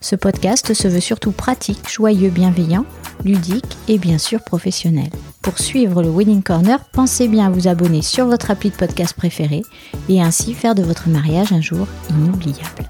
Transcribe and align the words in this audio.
Ce 0.00 0.14
podcast 0.14 0.74
se 0.74 0.86
veut 0.86 1.00
surtout 1.00 1.32
pratique, 1.32 1.90
joyeux, 1.90 2.30
bienveillant, 2.30 2.86
ludique 3.24 3.76
et 3.88 3.98
bien 3.98 4.18
sûr 4.18 4.44
professionnel. 4.44 5.10
Pour 5.42 5.58
suivre 5.58 6.02
le 6.04 6.08
Wedding 6.08 6.42
Corner, 6.42 6.78
pensez 6.92 7.26
bien 7.26 7.46
à 7.46 7.50
vous 7.50 7.66
abonner 7.66 8.02
sur 8.02 8.26
votre 8.26 8.52
appli 8.52 8.70
de 8.70 8.76
podcast 8.76 9.14
préféré 9.14 9.62
et 10.08 10.22
ainsi 10.22 10.54
faire 10.54 10.76
de 10.76 10.84
votre 10.84 11.08
mariage 11.08 11.52
un 11.52 11.60
jour 11.60 11.88
inoubliable. 12.10 12.88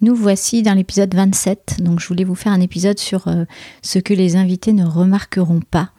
Nous 0.00 0.14
voici 0.14 0.62
dans 0.62 0.74
l'épisode 0.74 1.14
27, 1.14 1.82
donc 1.82 2.00
je 2.00 2.08
voulais 2.08 2.24
vous 2.24 2.34
faire 2.34 2.52
un 2.52 2.60
épisode 2.60 2.98
sur 2.98 3.28
euh, 3.28 3.44
ce 3.82 3.98
que 3.98 4.14
les 4.14 4.36
invités 4.36 4.72
ne 4.72 4.86
remarqueront 4.86 5.60
pas 5.60 5.90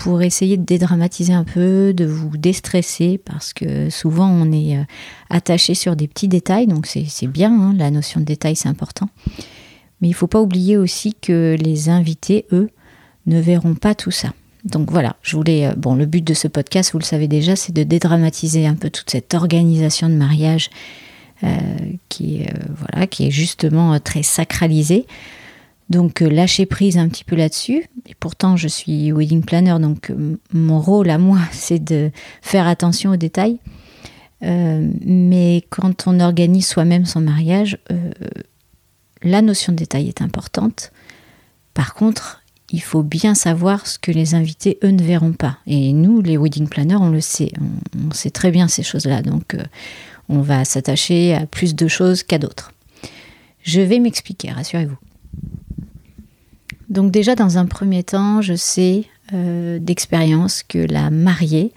pour 0.00 0.22
essayer 0.22 0.56
de 0.56 0.64
dédramatiser 0.64 1.34
un 1.34 1.44
peu, 1.44 1.92
de 1.92 2.06
vous 2.06 2.34
déstresser, 2.38 3.20
parce 3.22 3.52
que 3.52 3.90
souvent 3.90 4.30
on 4.30 4.50
est 4.50 4.78
euh, 4.78 4.84
attaché 5.28 5.74
sur 5.74 5.94
des 5.94 6.08
petits 6.08 6.26
détails, 6.26 6.66
donc 6.66 6.86
c'est 6.86 7.26
bien, 7.26 7.52
hein, 7.52 7.74
la 7.76 7.90
notion 7.90 8.18
de 8.18 8.24
détail 8.24 8.56
c'est 8.56 8.70
important. 8.70 9.10
Mais 10.00 10.08
il 10.08 10.12
ne 10.12 10.16
faut 10.16 10.26
pas 10.26 10.40
oublier 10.40 10.78
aussi 10.78 11.12
que 11.20 11.54
les 11.60 11.90
invités, 11.90 12.46
eux, 12.50 12.70
ne 13.26 13.38
verront 13.40 13.74
pas 13.74 13.94
tout 13.94 14.10
ça. 14.10 14.32
Donc 14.64 14.90
voilà, 14.90 15.16
je 15.20 15.36
voulais. 15.36 15.66
Euh, 15.66 15.74
bon, 15.76 15.94
le 15.94 16.06
but 16.06 16.24
de 16.24 16.32
ce 16.32 16.48
podcast, 16.48 16.92
vous 16.92 16.98
le 16.98 17.04
savez 17.04 17.28
déjà, 17.28 17.54
c'est 17.54 17.74
de 17.74 17.82
dédramatiser 17.82 18.66
un 18.66 18.76
peu 18.76 18.88
toute 18.88 19.10
cette 19.10 19.34
organisation 19.34 20.08
de 20.08 20.14
mariage 20.14 20.70
euh, 21.44 21.48
qui, 22.08 22.46
voilà, 22.74 23.06
qui 23.06 23.26
est 23.26 23.30
justement 23.30 24.00
très 24.00 24.22
sacralisée. 24.22 25.04
Donc 25.90 26.22
euh, 26.22 26.30
lâcher 26.30 26.66
prise 26.66 26.96
un 26.96 27.08
petit 27.08 27.24
peu 27.24 27.36
là-dessus. 27.36 27.84
Et 28.06 28.14
pourtant, 28.18 28.56
je 28.56 28.68
suis 28.68 29.12
wedding 29.12 29.42
planner, 29.42 29.76
donc 29.80 30.10
euh, 30.10 30.36
mon 30.52 30.80
rôle 30.80 31.10
à 31.10 31.18
moi, 31.18 31.40
c'est 31.52 31.82
de 31.82 32.10
faire 32.40 32.66
attention 32.66 33.10
aux 33.10 33.16
détails. 33.16 33.58
Euh, 34.42 34.88
mais 35.04 35.64
quand 35.68 36.06
on 36.06 36.20
organise 36.20 36.66
soi-même 36.66 37.04
son 37.04 37.20
mariage, 37.20 37.76
la 39.22 39.42
notion 39.42 39.72
de 39.72 39.76
détail 39.76 40.08
est 40.08 40.22
importante. 40.22 40.92
Par 41.74 41.92
contre, 41.92 42.40
il 42.70 42.80
faut 42.80 43.02
bien 43.02 43.34
savoir 43.34 43.86
ce 43.86 43.98
que 43.98 44.12
les 44.12 44.34
invités, 44.34 44.78
eux, 44.82 44.92
ne 44.92 45.02
verront 45.02 45.32
pas. 45.32 45.58
Et 45.66 45.92
nous, 45.92 46.22
les 46.22 46.38
wedding 46.38 46.68
planners, 46.68 46.96
on 46.96 47.10
le 47.10 47.20
sait. 47.20 47.52
On, 48.08 48.14
sait 48.14 48.30
très 48.30 48.50
bien 48.50 48.68
ces 48.68 48.82
choses-là. 48.82 49.20
Donc, 49.20 49.56
on 50.28 50.40
va 50.40 50.64
s'attacher 50.64 51.34
à 51.34 51.46
plus 51.46 51.74
de 51.74 51.88
choses 51.88 52.22
qu'à 52.22 52.38
d'autres. 52.38 52.72
Je 53.62 53.80
vais 53.82 53.98
m'expliquer, 53.98 54.52
rassurez-vous. 54.52 54.96
Donc 56.90 57.12
déjà, 57.12 57.36
dans 57.36 57.56
un 57.56 57.66
premier 57.66 58.02
temps, 58.02 58.42
je 58.42 58.54
sais 58.54 59.04
euh, 59.32 59.78
d'expérience 59.78 60.64
que 60.64 60.78
la 60.78 61.10
mariée, 61.10 61.72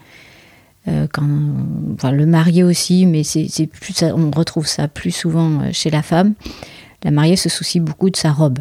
euh, 0.88 1.06
quand, 1.10 1.28
enfin, 1.94 2.10
le 2.10 2.26
marié 2.26 2.64
aussi, 2.64 3.06
mais 3.06 3.22
c'est 3.22 3.66
plus, 3.68 4.02
on 4.02 4.32
retrouve 4.32 4.66
ça 4.66 4.88
plus 4.88 5.12
souvent 5.12 5.60
euh, 5.60 5.68
chez 5.72 5.88
la 5.88 6.02
femme, 6.02 6.34
la 7.04 7.12
mariée 7.12 7.36
se 7.36 7.48
soucie 7.48 7.78
beaucoup 7.78 8.10
de 8.10 8.16
sa 8.16 8.32
robe. 8.32 8.58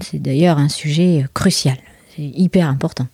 C'est 0.00 0.20
d'ailleurs 0.20 0.56
un 0.58 0.70
sujet 0.70 1.26
crucial, 1.34 1.76
c'est 2.16 2.22
hyper 2.22 2.68
important. 2.68 3.06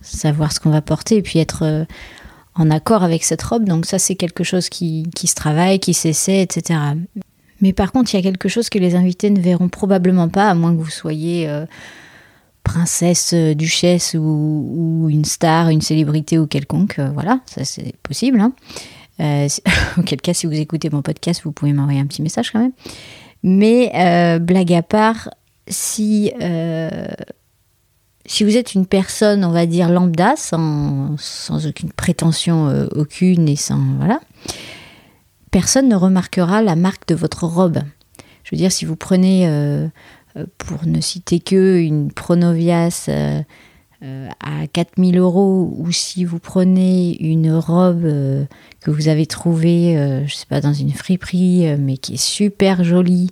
Savoir 0.00 0.50
ce 0.52 0.60
qu'on 0.60 0.70
va 0.70 0.80
porter 0.80 1.16
et 1.16 1.22
puis 1.22 1.38
être 1.40 1.86
en 2.54 2.70
accord 2.70 3.02
avec 3.02 3.22
cette 3.22 3.42
robe, 3.42 3.64
donc 3.64 3.86
ça 3.86 3.98
c'est 3.98 4.14
quelque 4.14 4.44
chose 4.44 4.68
qui, 4.68 5.08
qui 5.14 5.26
se 5.26 5.34
travaille, 5.34 5.78
qui 5.78 5.94
s'essaie, 5.94 6.40
etc. 6.40 6.80
Mais 7.60 7.72
par 7.72 7.92
contre, 7.92 8.14
il 8.14 8.16
y 8.16 8.20
a 8.20 8.22
quelque 8.22 8.48
chose 8.48 8.68
que 8.68 8.78
les 8.78 8.94
invités 8.94 9.30
ne 9.30 9.40
verront 9.40 9.68
probablement 9.68 10.28
pas, 10.28 10.48
à 10.48 10.54
moins 10.54 10.74
que 10.74 10.80
vous 10.80 10.90
soyez 10.90 11.48
princesse, 12.64 13.32
euh, 13.34 13.54
duchesse 13.54 14.16
ou, 14.18 15.06
une 15.08 15.24
star, 15.24 15.68
une 15.68 15.82
célébrité 15.82 16.38
ou 16.38 16.46
quelconque. 16.48 16.98
Euh, 16.98 17.10
voilà, 17.14 17.40
ça 17.46 17.64
c'est 17.64 17.94
possible. 18.02 18.40
Hein. 18.40 18.52
Euh, 19.20 19.46
auquel 19.98 20.20
cas, 20.20 20.34
si 20.34 20.46
vous 20.46 20.54
écoutez 20.54 20.90
mon 20.90 21.02
podcast, 21.02 21.42
vous 21.44 21.52
pouvez 21.52 21.72
m'envoyer 21.72 22.00
un 22.00 22.06
petit 22.06 22.22
message 22.22 22.50
quand 22.50 22.58
même. 22.58 22.72
Mais 23.44 24.38
blague 24.40 24.72
à 24.72 24.82
part, 24.82 25.28
si, 25.68 26.32
si 28.24 28.42
vous 28.42 28.56
êtes 28.56 28.72
une 28.72 28.86
personne, 28.86 29.44
on 29.44 29.50
va 29.50 29.66
dire 29.66 29.90
lambda, 29.90 30.32
sans, 30.36 31.14
sans 31.18 31.66
aucune 31.66 31.92
prétention 31.92 32.88
aucune 32.96 33.46
et 33.46 33.56
sans. 33.56 33.82
Voilà, 33.98 34.18
personne 35.50 35.90
ne 35.90 35.94
remarquera 35.94 36.62
la 36.62 36.74
marque 36.74 37.06
de 37.06 37.14
votre 37.14 37.44
robe. 37.44 37.80
Je 38.44 38.50
veux 38.52 38.58
dire, 38.58 38.70
si 38.70 38.84
vous 38.84 38.94
prenez 38.94 39.48
euh, 39.48 39.88
pour 40.58 40.86
ne 40.86 41.00
citer 41.00 41.40
que 41.40 41.78
une 41.78 42.12
Pronovias 42.12 43.06
euh, 43.08 43.42
euh, 44.02 44.28
à 44.40 44.66
4000 44.66 45.18
euros 45.18 45.74
ou 45.76 45.92
si 45.92 46.24
vous 46.24 46.38
prenez 46.38 47.16
une 47.22 47.52
robe 47.52 48.02
que 48.80 48.90
vous 48.90 49.08
avez 49.08 49.26
trouvée, 49.26 49.94
je 50.26 50.34
sais 50.34 50.46
pas, 50.46 50.60
dans 50.60 50.74
une 50.74 50.92
friperie, 50.92 51.76
mais 51.78 51.96
qui 51.96 52.14
est 52.14 52.22
super 52.22 52.84
jolie, 52.84 53.30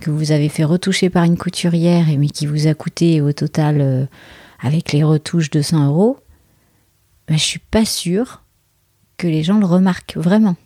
que 0.00 0.10
vous 0.10 0.30
avez 0.30 0.48
fait 0.48 0.64
retoucher 0.64 1.10
par 1.10 1.24
une 1.24 1.36
couturière, 1.36 2.06
mais 2.18 2.28
qui 2.28 2.46
vous 2.46 2.68
a 2.68 2.74
coûté 2.74 3.20
au 3.20 3.32
total, 3.32 4.08
avec 4.60 4.92
les 4.92 5.02
retouches, 5.02 5.50
200 5.50 5.88
euros, 5.88 6.18
ben, 7.26 7.36
je 7.36 7.42
suis 7.42 7.58
pas 7.58 7.84
sûre 7.84 8.42
que 9.16 9.26
les 9.26 9.42
gens 9.42 9.58
le 9.58 9.66
remarquent 9.66 10.16
vraiment 10.16 10.56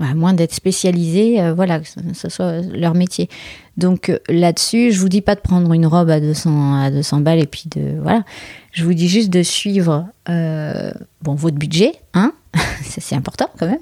à 0.00 0.14
moins 0.14 0.34
d'être 0.34 0.54
spécialisé, 0.54 1.40
euh, 1.40 1.54
voilà, 1.54 1.80
que 1.80 1.86
ce 2.14 2.28
soit 2.28 2.60
leur 2.60 2.94
métier. 2.94 3.28
Donc 3.76 4.08
euh, 4.08 4.18
là-dessus, 4.28 4.92
je 4.92 5.00
vous 5.00 5.08
dis 5.08 5.22
pas 5.22 5.34
de 5.34 5.40
prendre 5.40 5.72
une 5.72 5.86
robe 5.86 6.10
à 6.10 6.20
200, 6.20 6.74
à 6.74 6.90
200 6.90 7.20
balles 7.20 7.38
et 7.38 7.46
puis 7.46 7.64
de 7.74 7.98
voilà. 8.00 8.24
Je 8.72 8.84
vous 8.84 8.94
dis 8.94 9.08
juste 9.08 9.30
de 9.30 9.42
suivre 9.42 10.06
euh, 10.28 10.92
bon 11.22 11.34
votre 11.34 11.56
budget, 11.56 11.92
hein, 12.14 12.32
c'est 12.82 13.14
important 13.14 13.48
quand 13.58 13.66
même, 13.66 13.80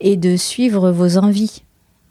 et 0.00 0.16
de 0.16 0.36
suivre 0.36 0.90
vos 0.90 1.16
envies. 1.16 1.62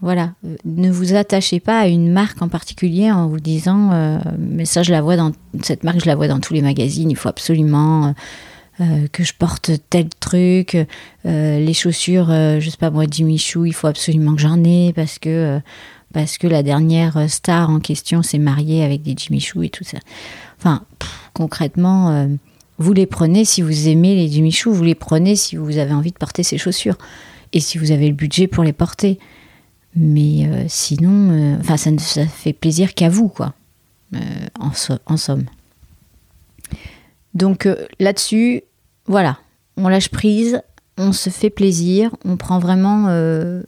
Voilà, 0.02 0.32
ne 0.64 0.90
vous 0.90 1.14
attachez 1.14 1.60
pas 1.60 1.78
à 1.78 1.88
une 1.88 2.10
marque 2.10 2.42
en 2.42 2.48
particulier 2.48 3.12
en 3.12 3.28
vous 3.28 3.42
disant 3.42 4.22
mais 4.38 4.64
ça 4.64 4.82
je 4.82 4.94
la 4.94 5.02
vois 5.02 5.18
dans 5.18 5.34
cette 5.62 5.84
marque 5.84 6.00
je 6.00 6.06
la 6.06 6.16
vois 6.16 6.30
dans 6.30 6.40
tous 6.40 6.54
les 6.54 6.62
magazines, 6.62 7.12
il 7.12 7.18
faut 7.18 7.28
absolument 7.28 8.16
euh, 8.82 9.08
que 9.12 9.26
je 9.26 9.34
porte 9.34 9.72
tel 9.90 10.08
truc, 10.08 10.78
euh, 11.26 11.60
les 11.60 11.74
chaussures, 11.74 12.30
euh, 12.30 12.62
je 12.62 12.70
sais 12.70 12.78
pas 12.78 12.90
moi, 12.90 13.04
Jimmy 13.12 13.38
Choo, 13.38 13.66
il 13.66 13.74
faut 13.74 13.88
absolument 13.88 14.36
que 14.36 14.42
j'en 14.42 14.64
ai 14.64 14.94
parce 14.94 15.20
que 15.20 15.60
parce 16.14 16.38
que 16.38 16.48
la 16.48 16.64
dernière 16.64 17.30
star 17.30 17.70
en 17.70 17.82
question 17.82 18.24
s'est 18.24 18.38
mariée 18.38 18.86
avec 18.86 19.02
des 19.02 19.16
Jimmy 19.18 19.42
Choo 19.42 19.64
et 19.64 19.70
tout 19.70 19.84
ça. 19.84 19.98
Enfin, 20.58 20.86
concrètement, 21.34 22.30
vous 22.78 22.94
les 22.94 23.06
prenez 23.06 23.44
si 23.44 23.62
vous 23.62 23.90
aimez 23.90 24.16
les 24.16 24.30
Jimmy 24.30 24.52
Choo, 24.52 24.72
vous 24.72 24.84
les 24.84 24.96
prenez 24.96 25.36
si 25.36 25.58
vous 25.58 25.78
avez 25.78 25.94
envie 25.94 26.12
de 26.12 26.18
porter 26.18 26.42
ces 26.42 26.58
chaussures 26.58 26.98
et 27.52 27.60
si 27.60 27.78
vous 27.78 27.92
avez 27.92 28.08
le 28.08 28.16
budget 28.16 28.48
pour 28.48 28.64
les 28.64 28.74
porter. 28.74 29.20
Mais 29.96 30.50
sinon, 30.68 31.60
enfin, 31.60 31.78
ça 31.78 31.92
ne 31.92 32.00
ça 32.00 32.26
fait 32.26 32.54
plaisir 32.54 32.96
qu'à 32.96 33.10
vous, 33.10 33.28
quoi, 33.28 33.54
en, 34.60 34.72
en, 35.06 35.18
somme. 35.18 35.46
Donc 37.36 37.68
là-dessus, 38.00 38.64
voilà, 39.10 39.40
on 39.76 39.90
lâche 39.90 40.10
prise, 40.10 40.62
on 40.98 41.12
se 41.12 41.30
fait 41.30 41.50
plaisir, 41.50 42.16
on 42.24 42.38
prend 42.38 42.60
vraiment. 42.60 43.08
Euh, 43.08 43.64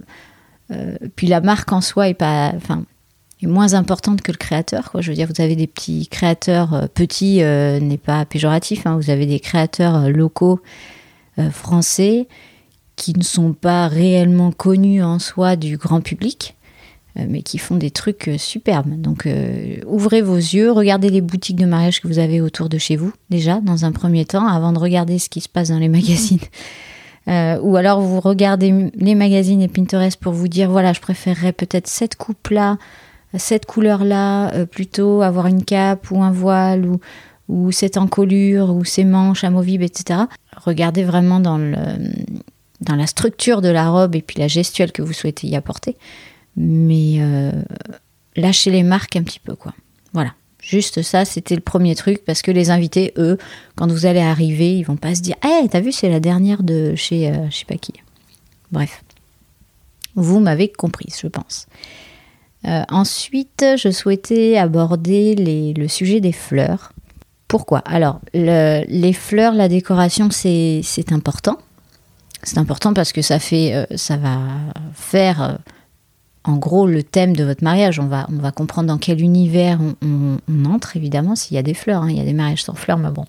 euh, 0.72 0.96
puis 1.16 1.28
la 1.28 1.42
marque 1.42 1.72
en 1.74 1.82
soi 1.82 2.08
est 2.08 2.14
pas, 2.14 2.54
enfin, 2.56 2.84
est 3.42 3.48
moins 3.48 3.74
importante 3.74 4.22
que 4.22 4.32
le 4.32 4.38
créateur. 4.38 4.92
Quoi. 4.92 5.02
Je 5.02 5.10
veux 5.10 5.16
dire, 5.16 5.28
vous 5.28 5.42
avez 5.42 5.56
des 5.56 5.68
petits 5.68 6.08
créateurs 6.08 6.74
euh, 6.76 6.88
petits, 6.88 7.38
n'est 7.40 7.98
pas 7.98 8.24
péjoratif. 8.26 8.86
Hein. 8.86 8.98
vous 8.98 9.10
avez 9.10 9.26
des 9.26 9.40
créateurs 9.40 10.10
locaux 10.10 10.62
français 11.50 12.28
qui 12.96 13.18
ne 13.18 13.24
sont 13.24 13.54
pas 13.54 13.88
réellement 13.88 14.52
connus 14.52 15.02
en 15.02 15.18
soi 15.18 15.56
du 15.56 15.78
grand 15.78 16.02
public 16.02 16.56
euh, 16.56 16.61
mais 17.16 17.42
qui 17.42 17.58
font 17.58 17.76
des 17.76 17.92
trucs 17.92 18.28
euh, 18.28 18.38
superbes. 18.38 19.00
Donc 19.00 19.26
euh, 19.26 19.78
ouvrez 19.86 20.22
vos 20.22 20.38
yeux, 20.38 20.72
regardez 20.72 21.10
les 21.10 21.22
boutiques 21.22 21.58
de 21.58 21.66
mariage 21.66 22.02
que 22.02 22.08
vous 22.08 22.20
avez 22.20 22.42
autour 22.42 22.70
de 22.70 22.78
chez 22.78 22.96
vous, 22.96 23.12
déjà, 23.30 23.60
dans 23.62 23.86
un 23.86 23.92
premier 23.92 24.26
temps, 24.26 24.48
avant 24.48 24.72
de 24.72 24.80
regarder 24.80 25.20
ce 25.20 25.30
qui 25.30 25.42
se 25.42 25.50
passe 25.50 25.70
dans 25.70 25.80
les 25.80 25.90
magazines. 25.90 26.40
Euh, 27.28 27.60
ou 27.62 27.76
alors 27.76 28.02
vous 28.02 28.20
regardez 28.20 28.90
les 28.96 29.14
magazines 29.14 29.62
et 29.62 29.68
Pinterest 29.68 30.20
pour 30.20 30.34
vous 30.34 30.48
dire 30.48 30.72
voilà, 30.72 30.92
je 30.92 31.02
préférerais 31.02 31.54
peut-être 31.54 31.88
cette 31.88 32.16
coupe-là, 32.16 32.78
cette 33.38 33.66
couleur-là, 33.66 34.52
euh, 34.54 34.66
plutôt 34.66 35.22
avoir 35.22 35.46
une 35.46 35.64
cape 35.64 36.10
ou 36.10 36.24
un 36.24 36.32
voile 36.32 36.88
ou, 37.48 37.72
cette 37.72 37.98
encolure 37.98 38.74
ou 38.74 38.86
ces 38.86 39.04
manches 39.04 39.44
amovibles, 39.44 39.84
etc. 39.84 40.22
Regardez 40.56 41.04
vraiment 41.04 41.42
dans, 41.42 41.60
dans 42.80 42.96
la 42.96 43.08
structure 43.08 43.62
de 43.62 43.68
la 43.68 43.90
robe 43.90 44.16
et 44.16 44.22
puis 44.22 44.40
la 44.40 44.48
gestuelle 44.48 44.94
que 44.94 45.02
vous 45.02 45.12
souhaitez 45.12 45.48
y 45.48 45.58
apporter. 45.58 45.98
Mais 46.58 47.16
euh, 47.20 47.52
lâchez 48.36 48.72
les 48.72 48.84
marques 48.84 49.16
un 49.16 49.24
petit 49.24 49.40
peu, 49.40 49.56
quoi. 49.56 49.74
Voilà. 50.14 50.34
Juste 50.62 51.02
ça, 51.02 51.26
c'était 51.26 51.56
le 51.56 51.62
premier 51.62 51.96
truc 51.96 52.24
parce 52.26 52.42
que 52.44 52.52
les 52.52 52.70
invités, 52.70 53.14
eux, 53.18 53.38
quand 53.76 53.92
vous 53.92 54.06
allez 54.06 54.20
arriver, 54.20 54.78
ils 54.78 54.84
vont 54.84 54.96
pas 54.98 55.16
se 55.16 55.22
dire 55.22 55.36
Eh, 55.44 55.68
t'as 55.70 55.80
vu, 55.80 55.92
c'est 55.92 56.10
la 56.10 56.20
dernière 56.20 56.62
de 56.62 56.94
chez 56.96 57.30
euh, 57.32 57.50
je 57.50 57.58
sais 57.58 57.66
pas 57.66 57.78
qui. 57.78 57.94
Bref. 58.72 59.04
Vous 60.16 60.40
m'avez 60.40 60.70
comprise, 60.72 61.18
je 61.22 61.28
pense. 61.28 61.66
Euh, 62.68 62.84
ensuite, 62.90 63.66
je 63.78 63.90
souhaitais 63.90 64.58
aborder 64.58 65.74
le 65.76 65.88
sujet 65.88 66.20
des 66.20 66.32
fleurs. 66.34 66.92
Pourquoi? 67.48 67.80
Alors, 67.80 68.20
le- 68.34 68.84
les 68.88 69.14
fleurs, 69.14 69.54
la 69.54 69.68
décoration, 69.68 70.30
c'est 70.32 70.84
important. 71.12 71.58
C'est 72.44 72.58
important 72.60 72.94
parce 72.94 73.14
que 73.14 73.22
ça 73.22 73.40
fait, 73.40 73.74
euh, 73.74 73.86
ça 73.96 74.18
va 74.18 74.38
faire, 74.94 75.58
en 76.44 76.58
gros, 76.58 76.88
le 76.88 77.04
thème 77.04 77.36
de 77.36 77.44
votre 77.44 77.64
mariage. 77.64 78.00
On 78.00 78.08
va, 78.08 78.28
on 78.32 78.38
va 78.42 78.52
comprendre 78.52 78.88
dans 78.88 78.98
quel 78.98 79.22
univers 79.22 79.80
on, 80.02 80.38
entre, 80.66 80.98
évidemment, 80.98 81.36
s'il 81.36 81.56
y 81.56 81.58
a 81.58 81.64
des 81.64 81.74
fleurs. 81.74 82.04
hein. 82.04 82.10
Il 82.10 82.18
y 82.18 82.22
a 82.22 82.26
des 82.26 82.34
mariages 82.34 82.64
sans 82.64 82.74
fleurs, 82.74 82.98
mais 82.98 83.12
bon, 83.12 83.26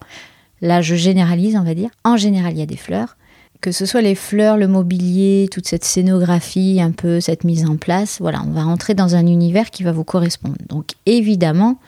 là, 0.61 0.81
je 0.81 0.95
généralise, 0.95 1.57
on 1.57 1.63
va 1.65 1.75
dire. 1.75 1.91
En 2.05 2.17
général, 2.17 2.53
il 2.55 2.59
y 2.59 2.63
a 2.63 2.67
des 2.67 2.77
fleurs. 2.77 3.17
Que 3.61 3.71
ce 3.71 3.87
soit 3.87 4.01
les 4.01 4.17
fleurs, 4.17 4.57
le 4.57 4.67
mobilier, 4.67 5.49
toute 5.51 5.69
cette 5.69 5.85
scénographie, 5.85 6.81
un 6.81 6.91
peu 6.91 7.21
cette 7.21 7.45
mise 7.45 7.65
en 7.65 7.77
place, 7.77 8.19
voilà, 8.21 8.43
on 8.45 8.51
va 8.51 8.65
rentrer 8.65 8.95
dans 8.95 9.15
un 9.15 9.27
univers 9.27 9.71
qui 9.71 9.85
va 9.85 9.93
vous 9.93 10.03
correspondre. 10.03 10.57
Donc, 10.69 10.93
évidemment, 11.07 11.79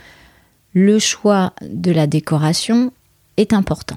le 0.72 1.00
choix 1.00 1.52
de 1.62 1.90
la 1.90 2.06
décoration 2.06 2.92
est 3.36 3.52
important. 3.52 3.96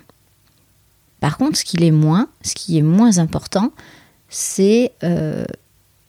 Par 1.19 1.37
contre, 1.37 1.57
ce 1.57 1.65
qui 1.65 1.83
est 1.83 1.91
moins, 1.91 2.29
ce 2.41 2.55
qui 2.55 2.79
est 2.79 2.83
moins 2.83 3.19
important, 3.19 3.71
c'est 4.29 4.93
euh, 5.03 5.45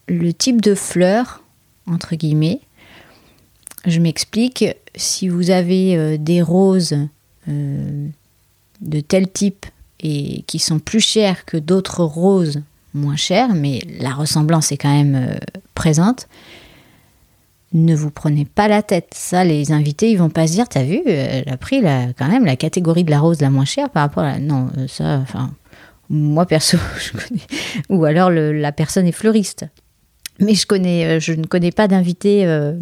le 0.09 0.33
type 0.33 0.61
de 0.61 0.75
fleurs, 0.75 1.43
entre 1.87 2.15
guillemets. 2.15 2.59
Je 3.85 3.99
m'explique, 3.99 4.65
si 4.95 5.29
vous 5.29 5.51
avez 5.51 5.95
euh, 5.95 6.17
des 6.17 6.41
roses 6.41 6.97
euh, 7.47 8.07
de 8.81 8.99
tel 8.99 9.31
type 9.31 9.65
et 10.01 10.43
qui 10.47 10.59
sont 10.59 10.79
plus 10.79 10.99
chères 10.99 11.45
que 11.45 11.57
d'autres 11.57 12.03
roses 12.03 12.61
moins 12.93 13.15
chères, 13.15 13.53
mais 13.53 13.81
la 13.99 14.11
ressemblance 14.11 14.71
est 14.71 14.77
quand 14.77 14.93
même 14.93 15.15
euh, 15.15 15.37
présente, 15.75 16.27
ne 17.71 17.95
vous 17.95 18.09
prenez 18.09 18.45
pas 18.45 18.67
la 18.67 18.81
tête. 18.81 19.11
Ça, 19.13 19.43
les 19.43 19.71
invités, 19.71 20.11
ils 20.11 20.17
vont 20.17 20.31
pas 20.31 20.47
se 20.47 20.53
dire, 20.53 20.67
t'as 20.67 20.83
vu, 20.83 21.01
elle 21.05 21.47
a 21.47 21.57
pris 21.57 21.81
la, 21.81 22.07
quand 22.13 22.27
même 22.27 22.45
la 22.45 22.55
catégorie 22.55 23.03
de 23.03 23.11
la 23.11 23.19
rose 23.19 23.41
la 23.41 23.51
moins 23.51 23.65
chère 23.65 23.91
par 23.91 24.03
rapport 24.03 24.23
à 24.23 24.33
la... 24.33 24.39
Non, 24.39 24.69
ça, 24.87 25.19
enfin, 25.19 25.53
moi 26.09 26.47
perso, 26.47 26.77
je 26.99 27.11
connais. 27.11 27.41
Ou 27.89 28.05
alors 28.05 28.31
la 28.31 28.71
personne 28.71 29.05
est 29.05 29.11
fleuriste. 29.11 29.67
Mais 30.39 30.53
euh, 31.05 31.19
je 31.19 31.33
ne 31.33 31.45
connais 31.45 31.71
pas 31.71 31.87
d'invité. 31.87 32.45
euh, 32.45 32.73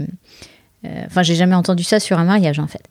euh, 0.85 1.03
Enfin, 1.05 1.23
j'ai 1.23 1.35
jamais 1.35 1.55
entendu 1.55 1.83
ça 1.83 1.99
sur 1.99 2.19
un 2.19 2.25
mariage 2.25 2.59
en 2.59 2.67
fait. 2.67 2.83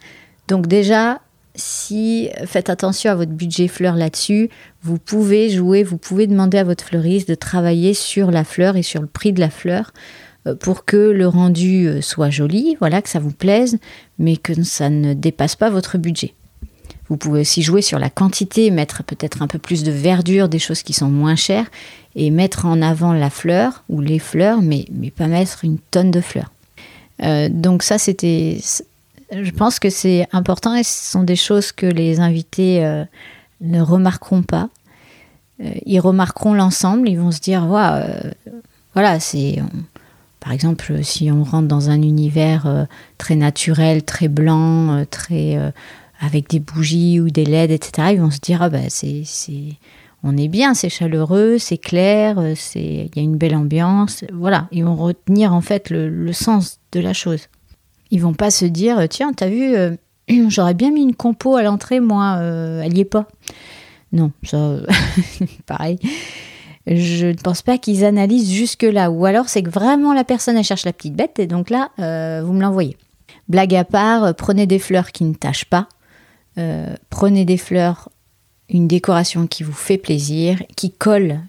Donc 0.48 0.66
déjà, 0.66 1.20
si 1.54 2.28
faites 2.44 2.68
attention 2.68 3.10
à 3.10 3.14
votre 3.14 3.32
budget 3.32 3.68
fleur 3.68 3.94
là-dessus, 3.94 4.50
vous 4.82 4.98
pouvez 4.98 5.50
jouer, 5.50 5.82
vous 5.82 5.96
pouvez 5.96 6.26
demander 6.26 6.58
à 6.58 6.64
votre 6.64 6.84
fleuriste 6.84 7.28
de 7.28 7.34
travailler 7.34 7.94
sur 7.94 8.30
la 8.30 8.44
fleur 8.44 8.76
et 8.76 8.82
sur 8.82 9.00
le 9.00 9.08
prix 9.08 9.32
de 9.32 9.40
la 9.40 9.50
fleur 9.50 9.92
pour 10.60 10.84
que 10.84 10.96
le 10.96 11.26
rendu 11.26 12.00
soit 12.02 12.30
joli, 12.30 12.76
voilà, 12.78 13.02
que 13.02 13.08
ça 13.08 13.18
vous 13.18 13.32
plaise, 13.32 13.78
mais 14.20 14.36
que 14.36 14.62
ça 14.62 14.90
ne 14.90 15.12
dépasse 15.12 15.56
pas 15.56 15.70
votre 15.70 15.98
budget. 15.98 16.34
Vous 17.08 17.16
pouvez 17.16 17.40
aussi 17.40 17.62
jouer 17.62 17.82
sur 17.82 17.98
la 17.98 18.10
quantité, 18.10 18.70
mettre 18.70 19.04
peut-être 19.04 19.42
un 19.42 19.46
peu 19.46 19.58
plus 19.58 19.84
de 19.84 19.92
verdure, 19.92 20.48
des 20.48 20.58
choses 20.58 20.82
qui 20.82 20.92
sont 20.92 21.08
moins 21.08 21.36
chères, 21.36 21.66
et 22.16 22.30
mettre 22.30 22.66
en 22.66 22.82
avant 22.82 23.12
la 23.12 23.30
fleur 23.30 23.84
ou 23.88 24.00
les 24.00 24.18
fleurs, 24.18 24.62
mais, 24.62 24.86
mais 24.90 25.10
pas 25.10 25.26
mettre 25.28 25.64
une 25.64 25.78
tonne 25.78 26.10
de 26.10 26.20
fleurs. 26.20 26.50
Euh, 27.22 27.48
donc 27.50 27.82
ça, 27.82 27.98
c'était... 27.98 28.58
Je 29.32 29.50
pense 29.50 29.78
que 29.78 29.90
c'est 29.90 30.26
important 30.32 30.74
et 30.74 30.84
ce 30.84 31.10
sont 31.10 31.22
des 31.22 31.36
choses 31.36 31.72
que 31.72 31.86
les 31.86 32.20
invités 32.20 32.84
euh, 32.84 33.04
ne 33.60 33.80
remarqueront 33.80 34.42
pas. 34.42 34.68
Euh, 35.60 35.70
ils 35.84 36.00
remarqueront 36.00 36.54
l'ensemble, 36.54 37.08
ils 37.08 37.18
vont 37.18 37.30
se 37.30 37.40
dire, 37.40 37.66
voilà, 37.66 39.20
c'est... 39.20 39.58
Par 40.40 40.52
exemple, 40.52 41.02
si 41.02 41.30
on 41.32 41.42
rentre 41.42 41.66
dans 41.66 41.90
un 41.90 42.00
univers 42.02 42.86
très 43.18 43.34
naturel, 43.34 44.04
très 44.04 44.28
blanc, 44.28 45.04
très... 45.10 45.58
euh, 46.22 46.26
avec 46.26 46.48
des 46.48 46.60
bougies 46.60 47.20
ou 47.20 47.30
des 47.30 47.44
LED, 47.44 47.70
etc., 47.70 48.08
ils 48.12 48.20
vont 48.20 48.30
se 48.30 48.40
dire, 48.40 48.62
ah 48.62 48.68
bah 48.68 48.88
c'est... 48.88 49.24
on 50.22 50.36
est 50.36 50.48
bien, 50.48 50.74
c'est 50.74 50.88
chaleureux, 50.88 51.58
c'est 51.58 51.78
clair, 51.78 52.38
euh, 52.38 52.54
c'est 52.56 52.80
il 52.80 53.16
y 53.16 53.20
a 53.20 53.22
une 53.22 53.36
belle 53.36 53.56
ambiance. 53.56 54.24
Voilà, 54.32 54.68
ils 54.72 54.84
vont 54.84 54.96
retenir 54.96 55.52
en 55.52 55.60
fait 55.60 55.90
le, 55.90 56.08
le 56.08 56.32
sens 56.32 56.80
de 56.92 57.00
la 57.00 57.12
chose. 57.12 57.48
Ils 58.10 58.20
vont 58.20 58.34
pas 58.34 58.50
se 58.50 58.64
dire 58.64 59.08
tiens, 59.08 59.32
t'as 59.32 59.48
vu, 59.48 59.74
euh, 59.74 59.96
j'aurais 60.48 60.74
bien 60.74 60.90
mis 60.90 61.02
une 61.02 61.14
compo 61.14 61.56
à 61.56 61.62
l'entrée, 61.62 62.00
moi, 62.00 62.36
euh, 62.38 62.82
elle 62.82 62.98
est 62.98 63.04
pas. 63.04 63.28
Non, 64.12 64.32
ça, 64.44 64.56
euh, 64.56 64.86
pareil. 65.66 65.98
Je 66.86 67.26
ne 67.26 67.34
pense 67.34 67.62
pas 67.62 67.78
qu'ils 67.78 68.04
analysent 68.04 68.52
jusque 68.52 68.84
là. 68.84 69.10
Ou 69.10 69.26
alors 69.26 69.48
c'est 69.48 69.62
que 69.62 69.70
vraiment 69.70 70.14
la 70.14 70.24
personne 70.24 70.56
elle 70.56 70.64
cherche 70.64 70.84
la 70.84 70.92
petite 70.92 71.14
bête 71.14 71.38
et 71.38 71.46
donc 71.46 71.70
là, 71.70 71.90
euh, 71.98 72.42
vous 72.44 72.52
me 72.52 72.60
l'envoyez. 72.60 72.96
Blague 73.48 73.74
à 73.74 73.84
part, 73.84 74.24
euh, 74.24 74.32
prenez 74.32 74.66
des 74.66 74.78
fleurs 74.78 75.12
qui 75.12 75.24
ne 75.24 75.34
tachent 75.34 75.64
pas. 75.64 75.88
Euh, 76.58 76.94
prenez 77.10 77.44
des 77.44 77.56
fleurs 77.58 78.08
une 78.68 78.88
décoration 78.88 79.46
qui 79.46 79.62
vous 79.62 79.72
fait 79.72 79.98
plaisir, 79.98 80.62
qui 80.74 80.90
colle 80.90 81.40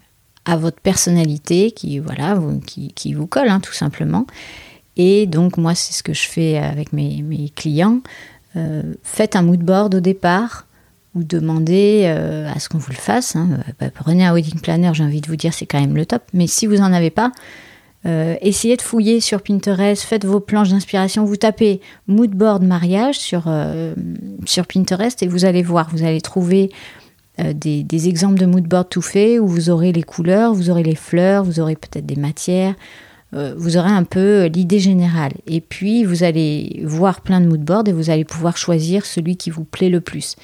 à 0.44 0.56
votre 0.56 0.80
personnalité, 0.80 1.72
qui 1.72 1.98
vous, 1.98 3.26
colle 3.26 3.48
hein, 3.48 3.60
tout 3.60 3.72
simplement. 3.72 4.26
Et 4.96 5.26
donc 5.26 5.56
moi, 5.56 5.74
c'est 5.74 5.92
ce 5.92 6.02
que 6.02 6.12
je 6.12 6.28
fais 6.28 6.58
avec 6.58 6.92
mes, 6.92 7.22
mes 7.22 7.50
clients. 7.50 8.00
Euh, 8.56 8.82
faites 9.02 9.36
un 9.36 9.42
mood 9.42 9.60
board 9.60 9.94
au 9.94 10.00
départ 10.00 10.66
ou 11.14 11.22
demandez 11.22 12.02
euh, 12.04 12.50
à 12.52 12.58
ce 12.58 12.68
qu'on 12.68 12.78
vous 12.78 12.90
le 12.90 12.96
fasse. 12.96 13.36
hein. 13.36 13.60
Bah, 13.80 13.90
prenez 13.92 14.24
un 14.24 14.32
wedding 14.32 14.60
planner, 14.60 14.90
j'ai 14.94 15.04
envie 15.04 15.20
de 15.20 15.26
vous 15.26 15.36
dire, 15.36 15.52
c'est 15.52 15.66
quand 15.66 15.80
même 15.80 15.96
le 15.96 16.06
top. 16.06 16.22
Mais 16.32 16.46
si 16.46 16.66
vous 16.66 16.76
n'en 16.76 16.92
avez 16.92 17.10
pas, 17.10 17.32
euh, 18.06 18.36
essayez 18.40 18.76
de 18.76 18.82
fouiller 18.82 19.20
sur 19.20 19.42
Pinterest, 19.42 20.02
faites 20.02 20.24
vos 20.24 20.40
planches 20.40 20.70
d'inspiration, 20.70 21.24
vous 21.24 21.36
tapez 21.36 21.80
mood 22.06 22.30
board 22.30 22.62
mariage 22.62 23.18
sur, 23.18 23.44
euh, 23.48 23.94
sur 24.44 24.66
Pinterest 24.66 25.22
et 25.22 25.26
vous 25.26 25.44
allez 25.44 25.62
voir, 25.62 25.88
vous 25.90 26.04
allez 26.04 26.20
trouver 26.20 26.70
euh, 27.40 27.52
des, 27.52 28.08
exemples 28.08 28.38
de 28.38 28.46
mood 28.46 28.64
board 28.64 28.88
tout 28.88 29.02
faits 29.02 29.40
où 29.40 29.48
vous 29.48 29.68
aurez 29.68 29.90
les 29.92 30.04
couleurs, 30.04 30.54
vous 30.54 30.70
aurez 30.70 30.84
les 30.84 30.94
fleurs, 30.94 31.42
vous 31.42 31.58
aurez 31.58 31.74
peut-être 31.74 32.06
des 32.06 32.16
matières, 32.16 32.74
vous 33.32 33.76
aurez 33.76 33.90
un 33.90 34.04
peu 34.04 34.46
l'idée 34.46 34.78
générale. 34.78 35.32
Et 35.46 35.60
puis 35.60 36.02
vous 36.02 36.22
allez 36.22 36.80
voir 36.84 37.20
plein 37.20 37.42
de 37.42 37.46
mood 37.46 37.60
boards 37.60 37.86
et 37.86 37.92
vous 37.92 38.08
allez 38.08 38.24
pouvoir 38.24 38.56
choisir 38.56 39.04
celui 39.04 39.36
qui 39.36 39.50
vous 39.50 39.64
plaît 39.64 39.90
le 39.90 40.00
plus. 40.00 40.36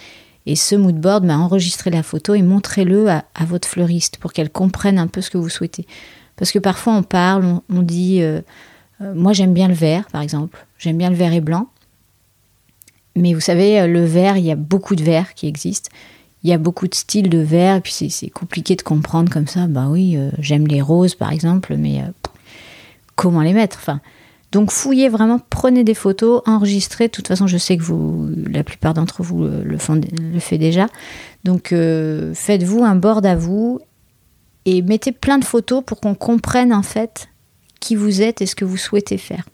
Et 0.45 0.55
ce 0.55 0.75
mood 0.75 0.97
board, 0.97 1.27
bah, 1.27 1.39
enregistrez 1.39 1.91
la 1.91 2.03
photo 2.03 2.35
et 2.35 2.43
montrez-le 2.43 3.09
à 3.09 3.45
votre 3.47 3.67
fleuriste 3.67 4.19
pour 4.19 4.35
qu'elle 4.35 4.51
comprenne 4.51 4.99
un 4.99 5.07
peu 5.07 5.23
ce 5.23 5.31
que 5.31 5.39
vous 5.39 5.49
souhaitez. 5.49 5.87
Parce 6.37 6.53
que 6.53 6.59
parfois 6.59 6.95
on 6.95 7.03
parle, 7.03 7.61
on, 7.71 7.83
dit, 7.83 8.21
euh, 8.21 8.41
euh, 9.01 9.15
moi 9.15 9.33
j'aime 9.33 9.55
bien 9.55 9.69
le 9.69 9.75
vert 9.75 10.07
par 10.11 10.23
exemple, 10.23 10.67
j'aime 10.79 10.99
bien 10.99 11.11
le 11.11 11.17
vert 11.17 11.33
et 11.33 11.41
blanc. 11.41 11.69
Mais 13.17 13.33
vous 13.33 13.41
savez, 13.41 13.81
euh, 13.81 13.87
le 13.87 14.05
vert, 14.05 14.37
il 14.37 14.45
y 14.45 14.51
a 14.51 14.57
beaucoup 14.57 14.97
de 14.97 15.05
verts 15.05 15.35
qui 15.35 15.47
existent. 15.47 15.91
Il 16.43 16.51
y 16.51 16.53
a 16.53 16.59
beaucoup 16.59 16.89
de 16.89 16.95
styles 16.95 17.31
de 17.31 17.39
verre, 17.39 17.77
et 17.77 17.81
puis 17.81 17.93
c'est- 17.93 18.29
compliqué 18.29 18.77
de 18.77 18.83
comprendre 18.83 19.33
comme 19.33 19.47
ça. 19.47 19.67
Bah 19.67 19.87
oui, 19.89 20.19
j'aime 20.39 20.67
les 20.67 20.83
roses 20.83 21.15
par 21.15 21.33
exemple, 21.33 21.75
mais 21.79 22.03
comment 23.17 23.41
les 23.41 23.55
mettre 23.55 23.79
enfin, 23.81 24.03
Donc 24.53 24.71
fouillez 24.71 25.09
vraiment, 25.09 25.41
prenez 25.49 25.85
des 25.85 25.95
photos, 25.95 26.43
enregistrez. 26.45 27.07
De 27.07 27.13
toute 27.13 27.29
façon, 27.29 27.47
je 27.47 27.57
sais 27.57 27.79
que 27.79 27.83
vous, 27.83 28.29
la 28.47 28.63
plupart 28.63 28.93
d'entre 28.93 29.23
vous 29.23 29.43
le, 29.43 29.79
font, 29.79 29.99
le 30.21 30.39
fait 30.39 30.59
déjà. 30.59 30.89
Donc 31.45 31.69
faites-vous 32.35 32.85
un 32.85 32.95
board 32.97 33.25
à 33.25 33.37
vous 33.37 33.81
et 34.67 34.83
mettez 34.83 35.13
plein 35.13 35.39
de 35.39 35.45
photos 35.45 35.83
pour 35.85 36.01
qu'on 36.01 36.15
comprenne 36.15 36.73
en 36.73 36.83
fait 36.83 37.29
qui 37.81 37.97
vous 37.97 38.23
êtes 38.23 38.41
et 38.41 38.47
ce 38.47 38.55
que 38.55 38.65
vous 38.65 38.77
souhaitez 38.77 39.19
faire. 39.19 39.45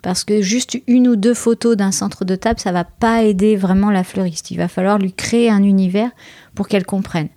Parce 0.00 0.22
que 0.24 0.42
juste 0.42 0.80
une 0.86 1.08
ou 1.08 1.16
deux 1.16 1.34
photos 1.34 1.76
d'un 1.76 1.90
centre 1.90 2.24
de 2.24 2.36
table, 2.36 2.60
ça 2.60 2.70
va 2.70 2.84
pas 2.84 3.24
aider 3.24 3.56
vraiment 3.56 3.90
la 3.90 4.04
fleuriste. 4.04 4.50
Il 4.52 4.56
va 4.56 4.68
falloir 4.68 4.98
lui 4.98 5.12
créer 5.12 5.50
un 5.50 5.62
univers 5.64 6.10
pour 6.54 6.68
qu'elle 6.68 6.86
comprenne. 6.86 7.28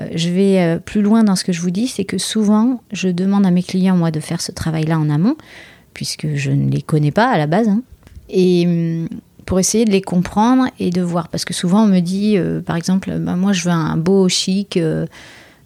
Euh, 0.00 0.08
je 0.14 0.30
vais 0.30 0.60
euh, 0.60 0.78
plus 0.78 1.02
loin 1.02 1.22
dans 1.22 1.36
ce 1.36 1.44
que 1.44 1.52
je 1.52 1.60
vous 1.60 1.70
dis, 1.70 1.86
c'est 1.88 2.04
que 2.04 2.16
souvent, 2.16 2.80
je 2.92 3.08
demande 3.08 3.44
à 3.44 3.50
mes 3.50 3.62
clients, 3.62 3.96
moi, 3.96 4.10
de 4.10 4.20
faire 4.20 4.40
ce 4.40 4.52
travail-là 4.52 4.98
en 4.98 5.10
amont, 5.10 5.36
puisque 5.92 6.34
je 6.34 6.50
ne 6.50 6.70
les 6.70 6.80
connais 6.80 7.10
pas 7.10 7.28
à 7.28 7.36
la 7.36 7.46
base. 7.46 7.68
hein. 7.68 7.82
et 8.30 8.66
hum, 8.66 9.08
pour 9.44 9.58
essayer 9.60 9.84
de 9.84 9.90
les 9.90 10.00
comprendre 10.02 10.68
et 10.78 10.88
de 10.90 11.02
voir. 11.02 11.28
Parce 11.28 11.44
que 11.44 11.52
souvent, 11.52 11.82
on 11.82 11.88
me 11.88 12.00
dit, 12.00 12.38
euh, 12.38 12.62
par 12.62 12.76
exemple, 12.76 13.12
bah, 13.18 13.36
moi, 13.36 13.52
je 13.52 13.64
veux 13.64 13.70
un 13.70 13.98
beau 13.98 14.28
chic. 14.28 14.78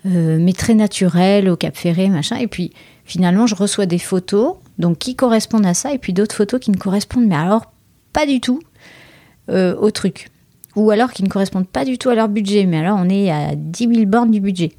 Euh, 0.07 0.39
mais 0.41 0.53
très 0.53 0.75
naturel 0.75 1.49
au 1.49 1.57
Cap 1.57 1.77
Ferré, 1.77 2.09
machin. 2.09 2.37
Et 2.37 2.47
puis 2.47 2.73
finalement, 3.05 3.47
je 3.47 3.55
reçois 3.55 3.87
des 3.87 3.99
photos 3.99 4.57
donc 4.79 4.99
qui 4.99 5.17
correspondent 5.17 5.67
à 5.67 5.75
ça, 5.75 5.93
et 5.93 5.99
puis 5.99 6.13
d'autres 6.13 6.35
photos 6.35 6.61
qui 6.61 6.71
ne 6.71 6.77
correspondent, 6.77 7.27
mais 7.27 7.37
alors 7.37 7.73
pas 8.13 8.27
du 8.27 8.41
tout 8.41 8.61
euh, 9.49 9.75
au 9.77 9.91
truc. 9.91 10.29
Ou 10.77 10.91
alors 10.91 11.13
qui 11.13 11.23
ne 11.23 11.29
correspondent 11.29 11.69
pas 11.69 11.85
du 11.85 11.99
tout 11.99 12.11
à 12.11 12.15
leur 12.15 12.29
budget, 12.29 12.67
mais 12.67 12.79
alors 12.79 12.99
on 13.01 13.09
est 13.09 13.31
à 13.31 13.55
10 13.57 13.95
000 13.95 14.07
bornes 14.07 14.31
du 14.31 14.41
budget. 14.41 14.73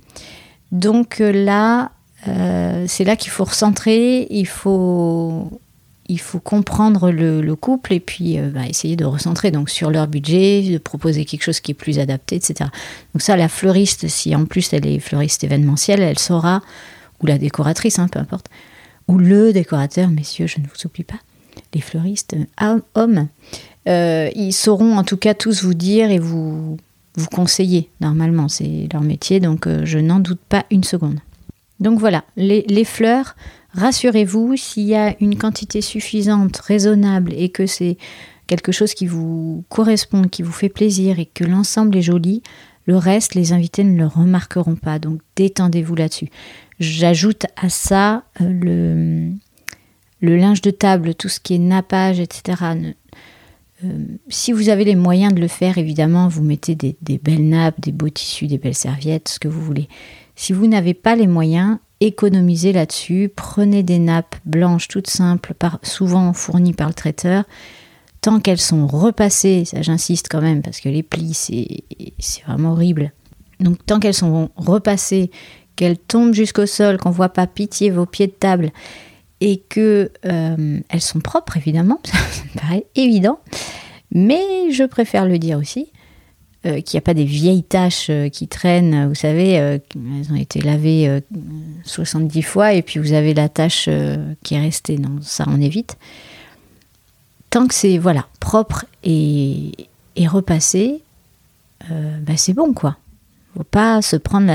Donc 0.72 1.22
euh, 1.22 1.31
là, 1.31 1.91
c'est 2.88 3.05
là 3.05 3.15
qu'il 3.15 3.31
faut 3.31 3.46
recentrer, 3.46 4.27
il 4.29 4.48
faut 4.48 5.62
il 6.09 6.19
faut 6.19 6.39
comprendre 6.39 7.11
le, 7.11 7.55
couple 7.55 7.93
et 7.93 7.99
puis 7.99 8.39
euh, 8.39 8.49
bah, 8.49 8.67
essayer 8.67 8.95
de 8.95 9.05
recentrer 9.05 9.51
donc 9.51 9.69
sur 9.69 9.89
leur 9.89 10.07
budget, 10.07 10.61
de 10.61 10.77
proposer 10.77 11.25
quelque 11.25 11.43
chose 11.43 11.59
qui 11.59 11.71
est 11.71 11.75
plus 11.75 11.99
adapté, 11.99 12.35
etc. 12.35 12.69
Donc 13.13 13.21
ça, 13.21 13.35
la 13.35 13.49
fleuriste, 13.49 14.07
si 14.07 14.35
en 14.35 14.45
plus 14.45 14.71
elle 14.73 14.85
est 14.85 14.99
fleuriste 14.99 15.43
événementielle, 15.43 16.01
elle 16.01 16.19
saura, 16.19 16.61
ou 17.21 17.25
la 17.25 17.37
décoratrice, 17.37 17.99
hein, 17.99 18.07
peu 18.07 18.19
importe, 18.19 18.47
ou 19.07 19.17
le 19.17 19.53
décorateur, 19.53 20.09
messieurs, 20.09 20.47
je 20.47 20.59
ne 20.59 20.65
vous 20.65 20.85
oublie 20.85 21.03
pas, 21.03 21.19
les 21.73 21.81
fleuristes 21.81 22.35
euh, 22.61 22.79
hommes, 22.95 23.27
euh, 23.87 24.29
ils 24.35 24.53
sauront 24.53 24.97
en 24.97 25.03
tout 25.03 25.17
cas 25.17 25.33
tous 25.33 25.63
vous 25.63 25.73
dire 25.73 26.11
et 26.11 26.19
vous, 26.19 26.77
vous 27.15 27.27
conseiller. 27.27 27.89
Normalement, 28.01 28.49
c'est 28.49 28.87
leur 28.91 29.01
métier, 29.01 29.39
donc 29.39 29.67
je 29.83 29.99
n'en 29.99 30.19
doute 30.19 30.41
pas 30.49 30.65
une 30.71 30.83
seconde. 30.83 31.19
Donc 31.79 31.99
voilà, 31.99 32.23
les, 32.35 32.65
les 32.67 32.83
fleurs, 32.83 33.35
Rassurez-vous, 33.74 34.55
s'il 34.55 34.83
y 34.83 34.95
a 34.95 35.15
une 35.19 35.38
quantité 35.38 35.81
suffisante, 35.81 36.57
raisonnable, 36.57 37.33
et 37.33 37.50
que 37.50 37.65
c'est 37.65 37.97
quelque 38.47 38.71
chose 38.71 38.93
qui 38.93 39.07
vous 39.07 39.63
correspond, 39.69 40.24
qui 40.24 40.41
vous 40.41 40.51
fait 40.51 40.69
plaisir, 40.69 41.19
et 41.19 41.25
que 41.25 41.43
l'ensemble 41.43 41.97
est 41.97 42.01
joli, 42.01 42.41
le 42.88 42.95
reste, 42.95 43.36
les 43.36 43.53
invités 43.53 43.83
ne 43.83 43.97
le 43.97 44.07
remarqueront 44.07 44.75
pas. 44.75 44.97
Donc 44.97 45.19
détendez-vous 45.36 45.95
là-dessus. 45.95 46.29
J'ajoute 46.79 47.45
à 47.55 47.69
ça 47.69 48.24
euh, 48.41 49.29
le, 50.21 50.38
linge 50.38 50.62
de 50.62 50.71
table, 50.71 51.13
tout 51.13 51.27
ce 51.27 51.39
qui 51.39 51.55
est 51.55 51.59
nappage, 51.59 52.19
etc. 52.19 52.63
Euh, 53.83 54.05
si 54.29 54.53
vous 54.53 54.69
avez 54.69 54.86
les 54.86 54.95
moyens 54.95 55.33
de 55.33 55.41
le 55.41 55.47
faire, 55.47 55.77
évidemment, 55.77 56.27
vous 56.29 56.43
mettez 56.43 56.75
des, 56.75 56.95
belles 57.17 57.47
nappes, 57.47 57.79
des 57.79 57.91
beaux 57.91 58.09
tissus, 58.09 58.47
des 58.47 58.57
belles 58.57 58.74
serviettes, 58.74 59.27
ce 59.27 59.39
que 59.39 59.47
vous 59.47 59.62
voulez. 59.62 59.89
Si 60.36 60.53
vous 60.53 60.67
n'avez 60.67 60.93
pas 60.93 61.15
les 61.15 61.27
moyens, 61.27 61.77
économisez 61.99 62.73
là-dessus, 62.73 63.31
prenez 63.35 63.83
des 63.83 63.99
nappes 63.99 64.35
blanches 64.45 64.87
toutes 64.87 65.09
simples, 65.09 65.53
souvent 65.83 66.33
fournies 66.33 66.73
par 66.73 66.87
le 66.87 66.93
traiteur, 66.93 67.43
tant 68.21 68.39
qu'elles 68.39 68.59
sont 68.59 68.87
repassées, 68.87 69.65
ça 69.65 69.81
j'insiste 69.81 70.27
quand 70.29 70.41
même 70.41 70.61
parce 70.61 70.79
que 70.79 70.89
les 70.89 71.03
plis 71.03 71.33
c'est 72.19 72.43
vraiment 72.45 72.71
horrible. 72.71 73.11
Donc 73.59 73.83
tant 73.85 73.99
qu'elles 73.99 74.13
sont 74.13 74.49
repassées, 74.55 75.31
qu'elles 75.75 75.97
tombent 75.97 76.33
jusqu'au 76.33 76.65
sol, 76.65 76.97
qu'on 76.97 77.11
voit 77.11 77.29
pas 77.29 77.47
pitié 77.47 77.89
vos 77.89 78.05
pieds 78.05 78.27
de 78.27 78.31
table 78.31 78.71
et 79.41 79.57
que 79.69 80.11
euh, 80.25 80.79
elles 80.89 81.01
sont 81.01 81.19
propres 81.19 81.57
évidemment, 81.57 81.99
ça 82.03 82.43
me 82.53 82.59
paraît 82.59 82.85
évident, 82.95 83.39
mais 84.11 84.71
je 84.71 84.83
préfère 84.83 85.25
le 85.25 85.39
dire 85.39 85.57
aussi. 85.57 85.91
Euh, 86.65 86.81
qu'il 86.81 86.97
n'y 86.97 86.99
a 86.99 87.01
pas 87.01 87.13
des 87.13 87.23
vieilles 87.23 87.63
taches 87.63 88.07
euh, 88.09 88.29
qui 88.29 88.47
traînent, 88.47 89.07
vous 89.07 89.15
savez, 89.15 89.59
euh, 89.59 89.77
elles 89.95 90.31
ont 90.31 90.35
été 90.35 90.59
lavées 90.59 91.21
70 91.83 92.41
fois 92.41 92.73
et 92.73 92.81
puis 92.81 92.99
vous 92.99 93.13
avez 93.13 93.35
la 93.35 93.47
tache 93.47 93.87
qui 94.43 94.55
est 94.55 94.59
restée. 94.59 94.97
Non, 94.97 95.17
ça 95.21 95.45
on 95.47 95.61
évite. 95.61 95.97
Tant 97.51 97.67
que 97.67 97.75
c'est 97.75 97.99
voilà 97.99 98.27
propre 98.39 98.85
et, 99.03 99.71
repassé, 100.27 101.03
bah, 101.89 102.33
c'est 102.35 102.53
bon 102.53 102.73
quoi. 102.73 102.97
Faut 103.55 103.63
pas 103.63 104.01
se 104.01 104.15
prendre 104.15 104.51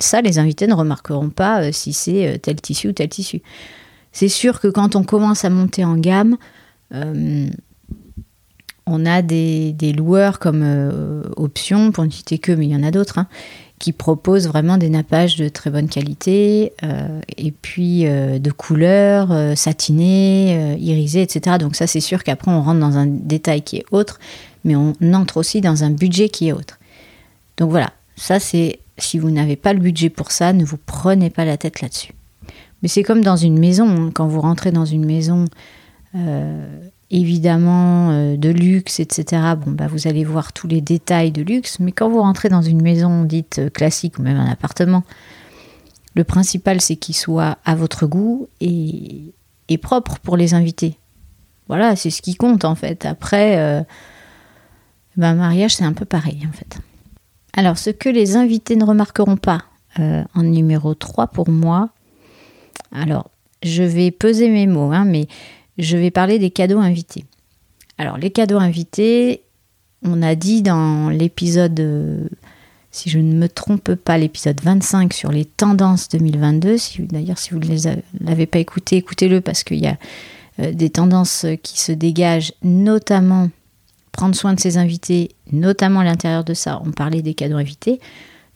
ça. 0.00 0.20
Les 0.20 0.38
invités 0.38 0.66
ne 0.66 0.74
remarqueront 0.74 1.30
pas 1.30 1.72
si 1.72 1.94
c'est 1.94 2.38
tel 2.42 2.60
tissu 2.60 2.88
ou 2.88 2.92
tel 2.92 3.08
tissu. 3.08 3.40
C'est 4.12 4.28
sûr 4.28 4.60
que 4.60 4.68
quand 4.68 4.94
on 4.94 5.04
commence 5.04 5.44
à 5.46 5.50
monter 5.50 5.84
en 5.84 5.96
gamme, 5.96 6.36
on 8.90 9.06
a 9.06 9.22
des, 9.22 9.94
loueurs 9.96 10.38
comme 10.38 10.62
euh, 10.64 11.22
option, 11.36 11.92
pour 11.92 12.04
ne 12.04 12.10
citer 12.10 12.38
que, 12.38 12.52
mais 12.52 12.66
il 12.66 12.72
y 12.72 12.76
en 12.76 12.82
a 12.82 12.90
d'autres, 12.90 13.18
hein, 13.18 13.26
qui 13.78 13.92
proposent 13.92 14.46
vraiment 14.46 14.76
des 14.76 14.90
nappages 14.90 15.36
de 15.36 15.48
très 15.48 15.70
bonne 15.70 15.88
qualité, 15.88 16.72
euh, 16.82 17.20
et 17.38 17.50
puis 17.52 18.06
euh, 18.06 18.38
de 18.38 18.50
couleurs 18.50 19.56
satinées, 19.56 20.76
irisées, 20.78 21.22
etc. 21.22 21.56
Donc 21.58 21.76
ça, 21.76 21.86
c'est 21.86 22.00
sûr 22.00 22.24
qu'après, 22.24 22.50
on 22.50 22.62
rentre 22.62 22.80
dans 22.80 22.98
un 22.98 23.06
détail 23.06 23.62
qui 23.62 23.76
est 23.76 23.84
autre, 23.90 24.18
mais 24.64 24.76
on 24.76 24.94
entre 25.14 25.38
aussi 25.38 25.60
dans 25.60 25.84
un 25.84 25.90
budget 25.90 26.28
qui 26.28 26.48
est 26.48 26.52
autre. 26.52 26.78
Donc 27.56 27.70
voilà, 27.70 27.92
ça 28.16 28.40
c'est, 28.40 28.80
si 28.98 29.18
vous 29.18 29.30
n'avez 29.30 29.56
pas 29.56 29.72
le 29.72 29.80
budget 29.80 30.10
pour 30.10 30.32
ça, 30.32 30.52
ne 30.52 30.64
vous 30.64 30.78
prenez 30.84 31.30
pas 31.30 31.44
la 31.44 31.56
tête 31.56 31.80
là-dessus. 31.80 32.12
Mais 32.82 32.88
c'est 32.88 33.02
comme 33.02 33.22
dans 33.22 33.36
une 33.36 33.58
maison, 33.58 33.88
hein. 33.88 34.10
quand 34.12 34.26
vous 34.26 34.40
rentrez 34.40 34.72
dans 34.72 34.86
une 34.86 35.04
maison 35.04 35.44
évidemment 37.10 38.10
euh, 38.10 38.36
de 38.36 38.48
luxe, 38.48 39.00
etc., 39.00 39.42
bon, 39.56 39.72
bah, 39.72 39.88
vous 39.88 40.06
allez 40.06 40.24
voir 40.24 40.52
tous 40.52 40.68
les 40.68 40.80
détails 40.80 41.32
de 41.32 41.42
luxe, 41.42 41.80
mais 41.80 41.92
quand 41.92 42.08
vous 42.08 42.20
rentrez 42.20 42.48
dans 42.48 42.62
une 42.62 42.82
maison 42.82 43.24
dite 43.24 43.58
euh, 43.58 43.70
classique 43.70 44.18
ou 44.18 44.22
même 44.22 44.36
un 44.36 44.50
appartement, 44.50 45.02
le 46.14 46.24
principal 46.24 46.80
c'est 46.80 46.96
qu'il 46.96 47.16
soit 47.16 47.58
à 47.64 47.74
votre 47.74 48.06
goût 48.06 48.48
et, 48.60 49.32
propre 49.82 50.18
pour 50.18 50.36
les 50.36 50.54
invités. 50.54 50.98
Voilà, 51.68 51.94
c'est 51.94 52.10
ce 52.10 52.22
qui 52.22 52.34
compte 52.34 52.64
en 52.64 52.74
fait. 52.74 53.06
Après, 53.06 53.58
euh, 53.58 53.82
ben, 55.16 55.34
mariage 55.34 55.76
c'est 55.76 55.84
un 55.84 55.92
peu 55.92 56.04
pareil 56.04 56.46
en 56.48 56.52
fait. 56.52 56.78
Alors, 57.56 57.78
ce 57.78 57.90
que 57.90 58.08
les 58.08 58.36
invités 58.36 58.76
ne 58.76 58.84
remarqueront 58.84 59.36
pas 59.36 59.64
en 59.98 60.42
numéro 60.44 60.94
3 60.94 61.26
pour 61.28 61.48
moi, 61.50 61.90
alors 62.92 63.30
je 63.62 63.82
vais 63.82 64.12
peser 64.12 64.48
mes 64.48 64.68
mots, 64.68 64.92
hein, 64.92 65.04
mais 65.04 65.26
je 65.82 65.96
vais 65.96 66.10
parler 66.10 66.38
des 66.38 66.50
cadeaux 66.50 66.78
invités. 66.78 67.24
Alors, 67.98 68.18
les 68.18 68.30
cadeaux 68.30 68.58
invités, 68.58 69.42
on 70.02 70.22
a 70.22 70.34
dit 70.34 70.62
dans 70.62 71.10
l'épisode, 71.10 71.78
euh, 71.80 72.28
si 72.90 73.10
je 73.10 73.18
ne 73.18 73.34
me 73.34 73.48
trompe 73.48 73.94
pas, 73.94 74.18
l'épisode 74.18 74.60
25 74.62 75.12
sur 75.12 75.30
les 75.30 75.44
tendances 75.44 76.08
2022. 76.08 76.76
D'ailleurs, 77.10 77.38
si 77.38 77.50
vous 77.50 77.58
ne 77.58 77.76
l'avez 78.20 78.46
pas 78.46 78.58
écouté, 78.58 78.96
écoutez-le 78.96 79.40
parce 79.40 79.64
qu'il 79.64 79.80
y 79.80 79.86
a 79.86 79.98
euh, 80.60 80.72
des 80.72 80.90
tendances 80.90 81.46
qui 81.62 81.80
se 81.80 81.92
dégagent, 81.92 82.52
notamment 82.62 83.50
prendre 84.12 84.34
soin 84.34 84.54
de 84.54 84.60
ses 84.60 84.76
invités, 84.76 85.30
notamment 85.52 86.00
à 86.00 86.04
l'intérieur 86.04 86.44
de 86.44 86.54
ça, 86.54 86.80
on 86.84 86.90
parlait 86.90 87.22
des 87.22 87.34
cadeaux 87.34 87.56
invités. 87.56 88.00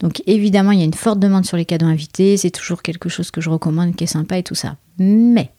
Donc 0.01 0.23
évidemment, 0.27 0.73
il 0.73 0.81
y 0.81 0.83
a 0.83 0.87
une 0.87 0.95
forte 0.95 1.21
demande 1.21 1.47
sur 1.47 1.57
les 1.57 1.65
cadeaux 1.65 1.87
invités, 1.87 2.37
c'est 2.37 2.51
toujours 2.51 2.83
quelque 2.83 3.09
chose 3.09 3.31
que 3.31 3.41
je 3.41 3.51
recommande, 3.51 3.95
qui 3.95 4.05
est 4.05 4.09
sympa 4.09 4.39
et 4.39 4.43
tout 4.43 4.57
ça. 4.57 4.77
Mais 4.99 5.54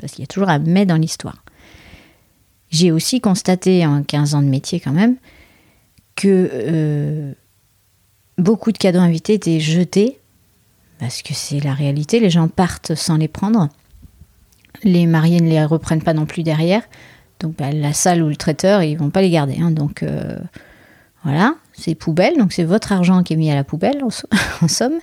parce 0.00 0.12
qu'il 0.12 0.22
y 0.22 0.24
a 0.24 0.26
toujours 0.26 0.48
un 0.48 0.58
mais 0.58 0.86
dans 0.86 0.96
l'histoire. 0.96 1.44
J'ai 2.70 2.92
aussi 2.92 3.20
constaté 3.20 3.84
en 3.84 4.02
15 4.02 4.34
ans 4.34 4.42
de 4.42 4.48
métier 4.48 4.80
quand 4.80 4.92
même 4.92 5.16
que 6.16 6.50
euh, 6.52 7.32
beaucoup 8.38 8.72
de 8.72 8.78
cadeaux 8.78 9.00
invités 9.00 9.34
étaient 9.34 9.60
jetés, 9.60 10.18
parce 10.98 11.22
que 11.22 11.34
c'est 11.34 11.60
la 11.60 11.72
réalité, 11.72 12.20
les 12.20 12.30
gens 12.30 12.48
partent 12.48 12.94
sans 12.94 13.16
les 13.16 13.28
prendre, 13.28 13.68
les 14.84 15.06
mariés 15.06 15.40
ne 15.40 15.48
les 15.48 15.64
reprennent 15.64 16.02
pas 16.02 16.14
non 16.14 16.26
plus 16.26 16.42
derrière, 16.42 16.82
donc 17.40 17.56
bah, 17.56 17.72
la 17.72 17.92
salle 17.92 18.22
ou 18.22 18.28
le 18.28 18.36
traiteur, 18.36 18.82
ils 18.82 18.96
vont 18.96 19.10
pas 19.10 19.22
les 19.22 19.30
garder. 19.30 19.56
Hein. 19.60 19.70
donc 19.70 20.02
euh, 20.02 20.36
voilà, 21.24 21.54
c'est 21.72 21.94
poubelle, 21.94 22.36
donc 22.36 22.52
c'est 22.52 22.64
votre 22.64 22.92
argent 22.92 23.22
qui 23.22 23.32
est 23.32 23.36
mis 23.36 23.50
à 23.50 23.54
la 23.54 23.64
poubelle 23.64 24.02
en 24.04 24.68
somme. 24.68 24.98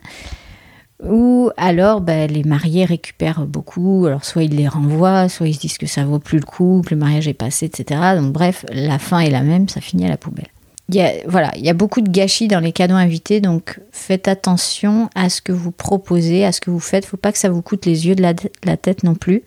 Ou 1.03 1.51
alors, 1.57 2.01
ben, 2.01 2.29
les 2.29 2.43
mariés 2.43 2.85
récupèrent 2.85 3.45
beaucoup. 3.45 4.05
Alors, 4.07 4.25
soit 4.25 4.43
ils 4.43 4.55
les 4.55 4.67
renvoient, 4.67 5.29
soit 5.29 5.47
ils 5.47 5.53
se 5.53 5.59
disent 5.59 5.77
que 5.77 5.85
ça 5.85 6.05
vaut 6.05 6.19
plus 6.19 6.39
le 6.39 6.45
coup, 6.45 6.81
que 6.85 6.95
le 6.95 6.99
mariage 6.99 7.27
est 7.27 7.35
passé, 7.35 7.67
etc. 7.67 8.01
Donc, 8.15 8.33
bref, 8.33 8.65
la 8.71 8.97
fin 8.97 9.19
est 9.19 9.29
la 9.29 9.43
même, 9.43 9.69
ça 9.69 9.79
finit 9.79 10.05
à 10.05 10.09
la 10.09 10.17
poubelle. 10.17 10.47
Il 10.89 10.95
y 10.95 11.01
a, 11.01 11.11
voilà, 11.27 11.51
il 11.57 11.65
y 11.65 11.69
a 11.69 11.73
beaucoup 11.73 12.01
de 12.01 12.09
gâchis 12.09 12.47
dans 12.47 12.61
les 12.61 12.71
cadeaux 12.71 12.95
invités, 12.95 13.41
donc 13.41 13.79
faites 13.91 14.27
attention 14.27 15.09
à 15.15 15.29
ce 15.29 15.41
que 15.41 15.51
vous 15.51 15.71
proposez, 15.71 16.45
à 16.45 16.51
ce 16.51 16.61
que 16.61 16.71
vous 16.71 16.79
faites. 16.79 17.05
Faut 17.05 17.17
pas 17.17 17.33
que 17.33 17.37
ça 17.37 17.49
vous 17.49 17.61
coûte 17.61 17.85
les 17.85 18.07
yeux 18.07 18.15
de 18.15 18.21
la, 18.21 18.33
la 18.63 18.77
tête 18.77 19.03
non 19.03 19.13
plus, 19.13 19.43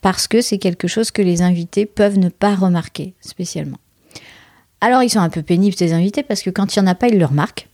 parce 0.00 0.28
que 0.28 0.40
c'est 0.40 0.58
quelque 0.58 0.86
chose 0.86 1.10
que 1.10 1.20
les 1.20 1.42
invités 1.42 1.84
peuvent 1.84 2.18
ne 2.18 2.28
pas 2.28 2.54
remarquer 2.54 3.14
spécialement. 3.20 3.78
Alors, 4.80 5.02
ils 5.02 5.10
sont 5.10 5.18
un 5.18 5.30
peu 5.30 5.42
pénibles, 5.42 5.76
ces 5.76 5.92
invités, 5.92 6.22
parce 6.22 6.42
que 6.42 6.50
quand 6.50 6.76
il 6.76 6.78
n'y 6.80 6.88
en 6.88 6.90
a 6.90 6.94
pas, 6.94 7.08
ils 7.08 7.18
le 7.18 7.26
remarquent. 7.26 7.68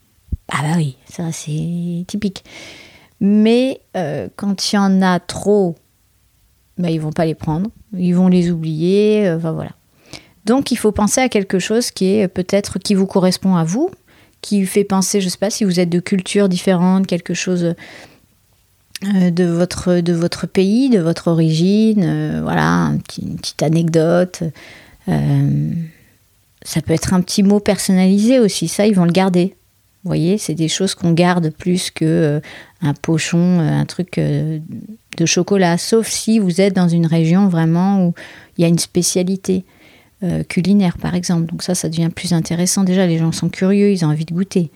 Ah 0.51 0.63
bah 0.63 0.75
oui, 0.77 0.97
ça 1.09 1.31
c'est 1.31 2.05
typique. 2.07 2.43
Mais 3.27 3.81
euh, 3.97 4.29
quand 4.37 4.71
il 4.71 4.77
y 4.77 4.79
en 4.79 5.01
a 5.01 5.19
trop, 5.19 5.77
bah, 6.77 6.91
ils 6.91 7.01
vont 7.01 7.11
pas 7.11 7.25
les 7.25 7.35
prendre, 7.35 7.71
ils 7.97 8.13
vont 8.13 8.29
les 8.29 8.51
oublier, 8.51 9.27
euh, 9.27 9.39
voilà. 9.39 9.71
Donc 10.45 10.71
il 10.71 10.77
faut 10.77 10.93
penser 10.93 11.23
à 11.23 11.31
quelque 11.31 11.59
chose 11.59 11.91
qui 11.91 12.17
est 12.17 12.29
peut-être 12.29 12.79
qui 12.79 12.93
vous 12.93 13.07
correspond 13.07 13.57
à 13.57 13.65
vous, 13.65 13.91
qui 14.43 14.67
fait 14.67 14.85
penser, 14.85 15.23
je 15.23 15.31
sais 15.31 15.39
pas, 15.39 15.49
si 15.49 15.65
vous 15.65 15.81
êtes 15.81 15.89
de 15.89 16.01
cultures 16.01 16.51
différentes, 16.51 17.07
quelque 17.07 17.33
chose 17.33 17.75
euh, 19.05 19.31
de 19.31 19.45
votre, 19.45 20.01
de 20.01 20.13
votre 20.13 20.47
pays, 20.47 20.91
de 20.91 21.01
votre 21.01 21.29
origine, 21.29 22.43
voilà, 22.43 22.93
une 23.23 23.37
petite 23.39 23.63
anecdote. 23.63 24.43
ça 25.07 26.83
peut 26.83 26.93
être 26.93 27.15
un 27.15 27.23
petit 27.23 27.43
mot 27.43 27.59
personnalisé 27.59 28.39
aussi, 28.39 28.69
ça 28.69 28.87
ils 28.87 28.95
vont 28.95 29.07
le 29.07 29.13
garder. 29.13 29.57
Voyez, 30.05 30.37
c'est 30.37 30.55
des 30.55 30.69
choses 30.69 30.95
qu'on 30.95 31.13
garde 31.13 31.51
plus 31.51 31.91
que 31.91 32.05
euh, 32.05 32.41
un 32.83 32.93
pochon, 32.93 33.39
euh, 33.39 33.71
un 33.71 33.87
truc 33.87 34.19
euh, 34.19 34.59
de 35.17 35.25
chocolat, 35.25 35.79
sauf 35.79 36.09
si 36.09 36.39
vous 36.39 36.61
êtes 36.61 36.75
dans 36.75 36.89
une 36.89 37.07
région 37.07 37.49
vraiment 37.49 38.07
où 38.07 38.15
il 38.59 38.63
y 38.63 38.65
a 38.65 38.69
une 38.69 38.79
spécialité 38.79 39.65
culinaire, 40.49 40.97
par 40.97 41.15
exemple. 41.15 41.51
Donc 41.51 41.63
ça, 41.63 41.75
ça 41.75 41.91
devient 41.91 42.09
plus 42.09 42.33
intéressant. 42.33 42.83
Déjà, 42.83 43.07
les 43.07 43.19
gens 43.19 43.31
sont 43.31 43.51
curieux, 43.51 43.91
ils 43.91 44.07
ont 44.07 44.09
envie 44.09 44.25
de 44.25 44.33
goûter. 44.33 44.71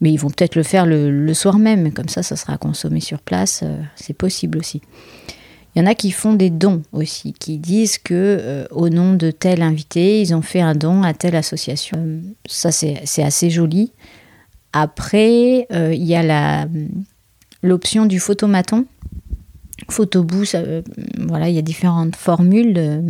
Mais 0.00 0.10
ils 0.10 0.16
vont 0.16 0.30
peut-être 0.30 0.54
le 0.54 0.62
faire 0.62 0.86
le, 0.86 1.34
soir 1.34 1.58
même, 1.58 1.92
comme 1.92 2.08
ça, 2.08 2.22
ça 2.22 2.36
sera 2.36 2.56
consommé 2.56 3.00
sur 3.00 3.20
place. 3.20 3.62
c'est 3.96 4.16
possible 4.16 4.56
aussi. 4.56 4.80
Il 5.74 5.82
y 5.82 5.82
en 5.82 5.86
a 5.86 5.94
qui 5.94 6.10
font 6.10 6.32
des 6.32 6.48
dons 6.48 6.80
aussi, 6.92 7.34
qui 7.34 7.58
disent 7.58 7.98
que 7.98 8.66
au 8.70 8.88
nom 8.88 9.12
de 9.12 9.30
tel 9.30 9.60
invité, 9.60 10.22
ils 10.22 10.34
ont 10.34 10.40
fait 10.40 10.62
un 10.62 10.74
don 10.74 11.02
à 11.02 11.12
telle 11.12 11.36
association. 11.36 12.22
ça, 12.46 12.72
c'est 12.72 13.22
assez 13.22 13.50
joli. 13.50 13.92
Après, 14.74 15.68
euh, 15.72 15.94
il 15.94 16.02
y 16.02 16.16
a 16.16 16.66
l'option 17.62 18.06
du 18.06 18.18
photomaton. 18.18 18.86
Photobooth, 19.88 20.56
euh, 20.56 20.82
voilà, 21.18 21.48
il 21.48 21.54
y 21.54 21.58
a 21.58 21.62
différentes 21.62 22.16
formules 22.16 22.74
euh, 22.76 23.02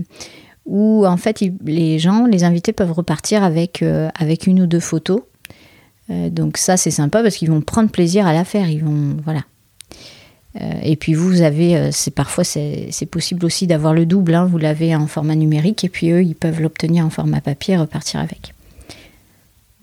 où 0.67 1.07
en 1.07 1.17
fait 1.17 1.43
les 1.65 1.99
gens, 1.99 2.27
les 2.27 2.45
invités 2.45 2.73
peuvent 2.73 2.93
repartir 2.93 3.43
avec, 3.43 3.83
avec 4.15 4.47
une 4.47 4.63
ou 4.63 4.67
deux 4.67 4.81
photos. 4.81 5.21
donc 6.09 6.57
ça 6.57 6.77
c'est 6.79 6.91
sympa 6.91 7.23
parce 7.23 7.37
qu'ils 7.37 7.51
vont 7.51 7.61
prendre 7.61 7.91
plaisir 7.91 8.27
à 8.27 8.33
la 8.33 8.45
faire. 8.45 8.69
Ils 8.71 8.83
vont 8.83 9.17
voilà. 9.25 9.43
et 10.83 10.97
puis 10.97 11.13
vous, 11.13 11.43
avez, 11.43 11.93
c'est 11.93 12.13
parfois 12.13 12.45
c'est 12.45 13.09
possible 13.11 13.45
aussi 13.45 13.67
d'avoir 13.67 13.93
le 13.93 14.07
double. 14.07 14.35
Hein. 14.35 14.47
vous 14.47 14.59
l'avez 14.59 14.97
en 14.97 15.07
format 15.07 15.35
numérique 15.35 15.85
et 15.85 15.91
puis 15.91 16.11
eux 16.11 16.23
ils 16.23 16.35
peuvent 16.35 16.63
l'obtenir 16.63 17.05
en 17.05 17.11
format 17.11 17.43
papier 17.43 17.75
et 17.75 17.79
repartir 17.79 18.21
avec. 18.21 18.54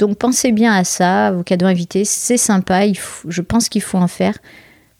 Donc 0.01 0.17
pensez 0.17 0.51
bien 0.51 0.73
à 0.73 0.83
ça, 0.83 1.31
vos 1.31 1.43
cadeaux 1.43 1.67
invités, 1.67 2.05
c'est 2.05 2.37
sympa, 2.37 2.91
je 2.91 3.41
pense 3.41 3.69
qu'il 3.69 3.83
faut 3.83 3.99
en 3.99 4.07
faire, 4.07 4.33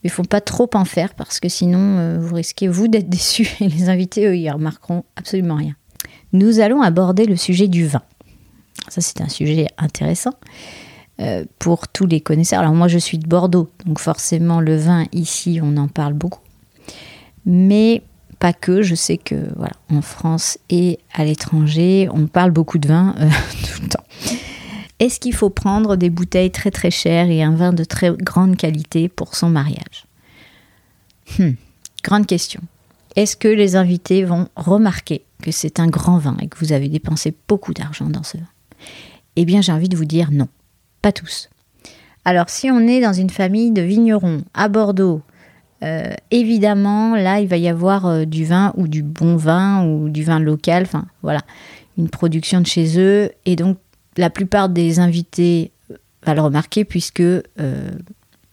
mais 0.03 0.09
il 0.09 0.11
faut 0.11 0.21
pas 0.21 0.41
trop 0.41 0.69
en 0.75 0.85
faire 0.85 1.15
parce 1.15 1.39
que 1.39 1.49
sinon 1.49 1.97
euh, 1.97 2.19
vous 2.21 2.35
risquez 2.35 2.67
vous 2.67 2.87
d'être 2.87 3.09
déçus 3.09 3.49
et 3.61 3.67
les 3.67 3.89
invités, 3.89 4.27
eux, 4.27 4.37
ils 4.37 4.51
remarqueront 4.51 5.03
absolument 5.15 5.55
rien. 5.55 5.73
Nous 6.33 6.59
allons 6.59 6.83
aborder 6.83 7.25
le 7.25 7.35
sujet 7.35 7.67
du 7.67 7.87
vin. 7.87 8.03
Ça, 8.89 9.01
c'est 9.01 9.21
un 9.21 9.27
sujet 9.27 9.69
intéressant 9.79 10.35
euh, 11.19 11.45
pour 11.57 11.87
tous 11.87 12.05
les 12.05 12.21
connaisseurs. 12.21 12.59
Alors 12.59 12.75
moi, 12.75 12.87
je 12.87 12.99
suis 12.99 13.17
de 13.17 13.27
Bordeaux, 13.27 13.71
donc 13.87 13.97
forcément 13.97 14.61
le 14.61 14.77
vin 14.77 15.05
ici, 15.13 15.59
on 15.63 15.77
en 15.77 15.87
parle 15.87 16.13
beaucoup, 16.13 16.41
mais 17.47 18.03
pas 18.37 18.53
que. 18.53 18.83
Je 18.83 18.93
sais 18.93 19.17
que 19.17 19.47
voilà, 19.55 19.73
en 19.89 20.03
France 20.03 20.59
et 20.69 20.99
à 21.11 21.25
l'étranger, 21.25 22.07
on 22.13 22.27
parle 22.27 22.51
beaucoup 22.51 22.77
de 22.77 22.87
vin 22.87 23.15
euh, 23.17 23.29
tout 23.63 23.81
le 23.81 23.87
temps. 23.87 24.03
Est-ce 25.01 25.19
qu'il 25.19 25.33
faut 25.33 25.49
prendre 25.49 25.95
des 25.95 26.11
bouteilles 26.11 26.51
très 26.51 26.69
très 26.69 26.91
chères 26.91 27.27
et 27.31 27.41
un 27.41 27.55
vin 27.55 27.73
de 27.73 27.83
très 27.83 28.11
grande 28.11 28.55
qualité 28.55 29.09
pour 29.09 29.35
son 29.35 29.49
mariage 29.49 30.05
hmm, 31.39 31.53
Grande 32.03 32.27
question. 32.27 32.61
Est-ce 33.15 33.35
que 33.35 33.47
les 33.47 33.75
invités 33.75 34.23
vont 34.23 34.47
remarquer 34.55 35.23
que 35.41 35.49
c'est 35.49 35.79
un 35.79 35.87
grand 35.87 36.19
vin 36.19 36.37
et 36.39 36.47
que 36.47 36.57
vous 36.59 36.71
avez 36.71 36.87
dépensé 36.87 37.33
beaucoup 37.47 37.73
d'argent 37.73 38.11
dans 38.11 38.21
ce 38.21 38.37
vin? 38.37 38.47
Eh 39.37 39.45
bien, 39.45 39.61
j'ai 39.61 39.71
envie 39.71 39.89
de 39.89 39.97
vous 39.97 40.05
dire 40.05 40.29
non, 40.31 40.47
pas 41.01 41.11
tous. 41.11 41.49
Alors, 42.23 42.49
si 42.49 42.69
on 42.69 42.81
est 42.81 43.01
dans 43.01 43.13
une 43.13 43.31
famille 43.31 43.71
de 43.71 43.81
vignerons 43.81 44.43
à 44.53 44.67
Bordeaux, 44.67 45.23
euh, 45.83 46.13
évidemment, 46.29 47.15
là, 47.15 47.39
il 47.39 47.47
va 47.47 47.57
y 47.57 47.67
avoir 47.67 48.05
euh, 48.05 48.25
du 48.25 48.45
vin 48.45 48.71
ou 48.77 48.87
du 48.87 49.01
bon 49.01 49.35
vin 49.35 49.83
ou 49.83 50.09
du 50.09 50.23
vin 50.23 50.39
local, 50.39 50.83
enfin 50.83 51.07
voilà, 51.23 51.41
une 51.97 52.09
production 52.09 52.61
de 52.61 52.67
chez 52.67 52.99
eux. 52.99 53.31
Et 53.47 53.55
donc, 53.55 53.79
la 54.17 54.29
plupart 54.29 54.69
des 54.69 54.99
invités 54.99 55.71
va 56.25 56.33
le 56.33 56.41
remarquer 56.41 56.85
puisque 56.85 57.21
euh, 57.21 57.41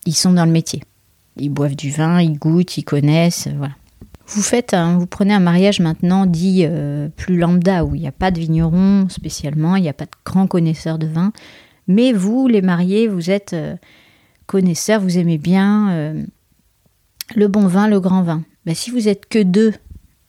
ils 0.07 0.15
sont 0.15 0.33
dans 0.33 0.45
le 0.45 0.53
métier. 0.53 0.83
Ils 1.37 1.51
boivent 1.51 1.77
du 1.77 1.91
vin, 1.91 2.21
ils 2.21 2.39
goûtent, 2.39 2.77
ils 2.79 2.85
connaissent, 2.85 3.47
euh, 3.47 3.55
voilà. 3.57 3.75
Vous 4.27 4.43
faites, 4.43 4.77
vous 4.77 5.07
prenez 5.07 5.33
un 5.33 5.41
mariage 5.41 5.81
maintenant 5.81 6.27
dit 6.27 6.65
euh, 6.67 7.09
plus 7.09 7.39
lambda 7.39 7.87
où 7.87 7.95
il 7.95 8.03
n'y 8.03 8.09
a 8.09 8.13
pas 8.13 8.31
de 8.31 8.39
vigneron 8.39 9.09
spécialement, 9.09 9.75
il 9.77 9.83
n'y 9.83 9.89
a 9.89 9.95
pas 9.95 10.05
de 10.05 10.11
grands 10.23 10.47
connaisseurs 10.47 10.99
de 10.99 11.07
vin, 11.07 11.33
mais 11.87 12.13
vous, 12.13 12.47
les 12.47 12.61
mariés, 12.61 13.09
vous 13.09 13.31
êtes 13.31 13.57
connaisseurs, 14.45 15.01
vous 15.01 15.17
aimez 15.17 15.39
bien 15.39 16.13
le 17.35 17.49
bon 17.49 17.67
vin, 17.69 17.89
le 17.89 18.01
grand 18.01 18.21
vin. 18.21 18.43
Ben, 18.67 18.75
si 18.75 18.91
vous 18.91 19.09
êtes 19.09 19.27
que 19.31 19.43
deux 19.43 19.73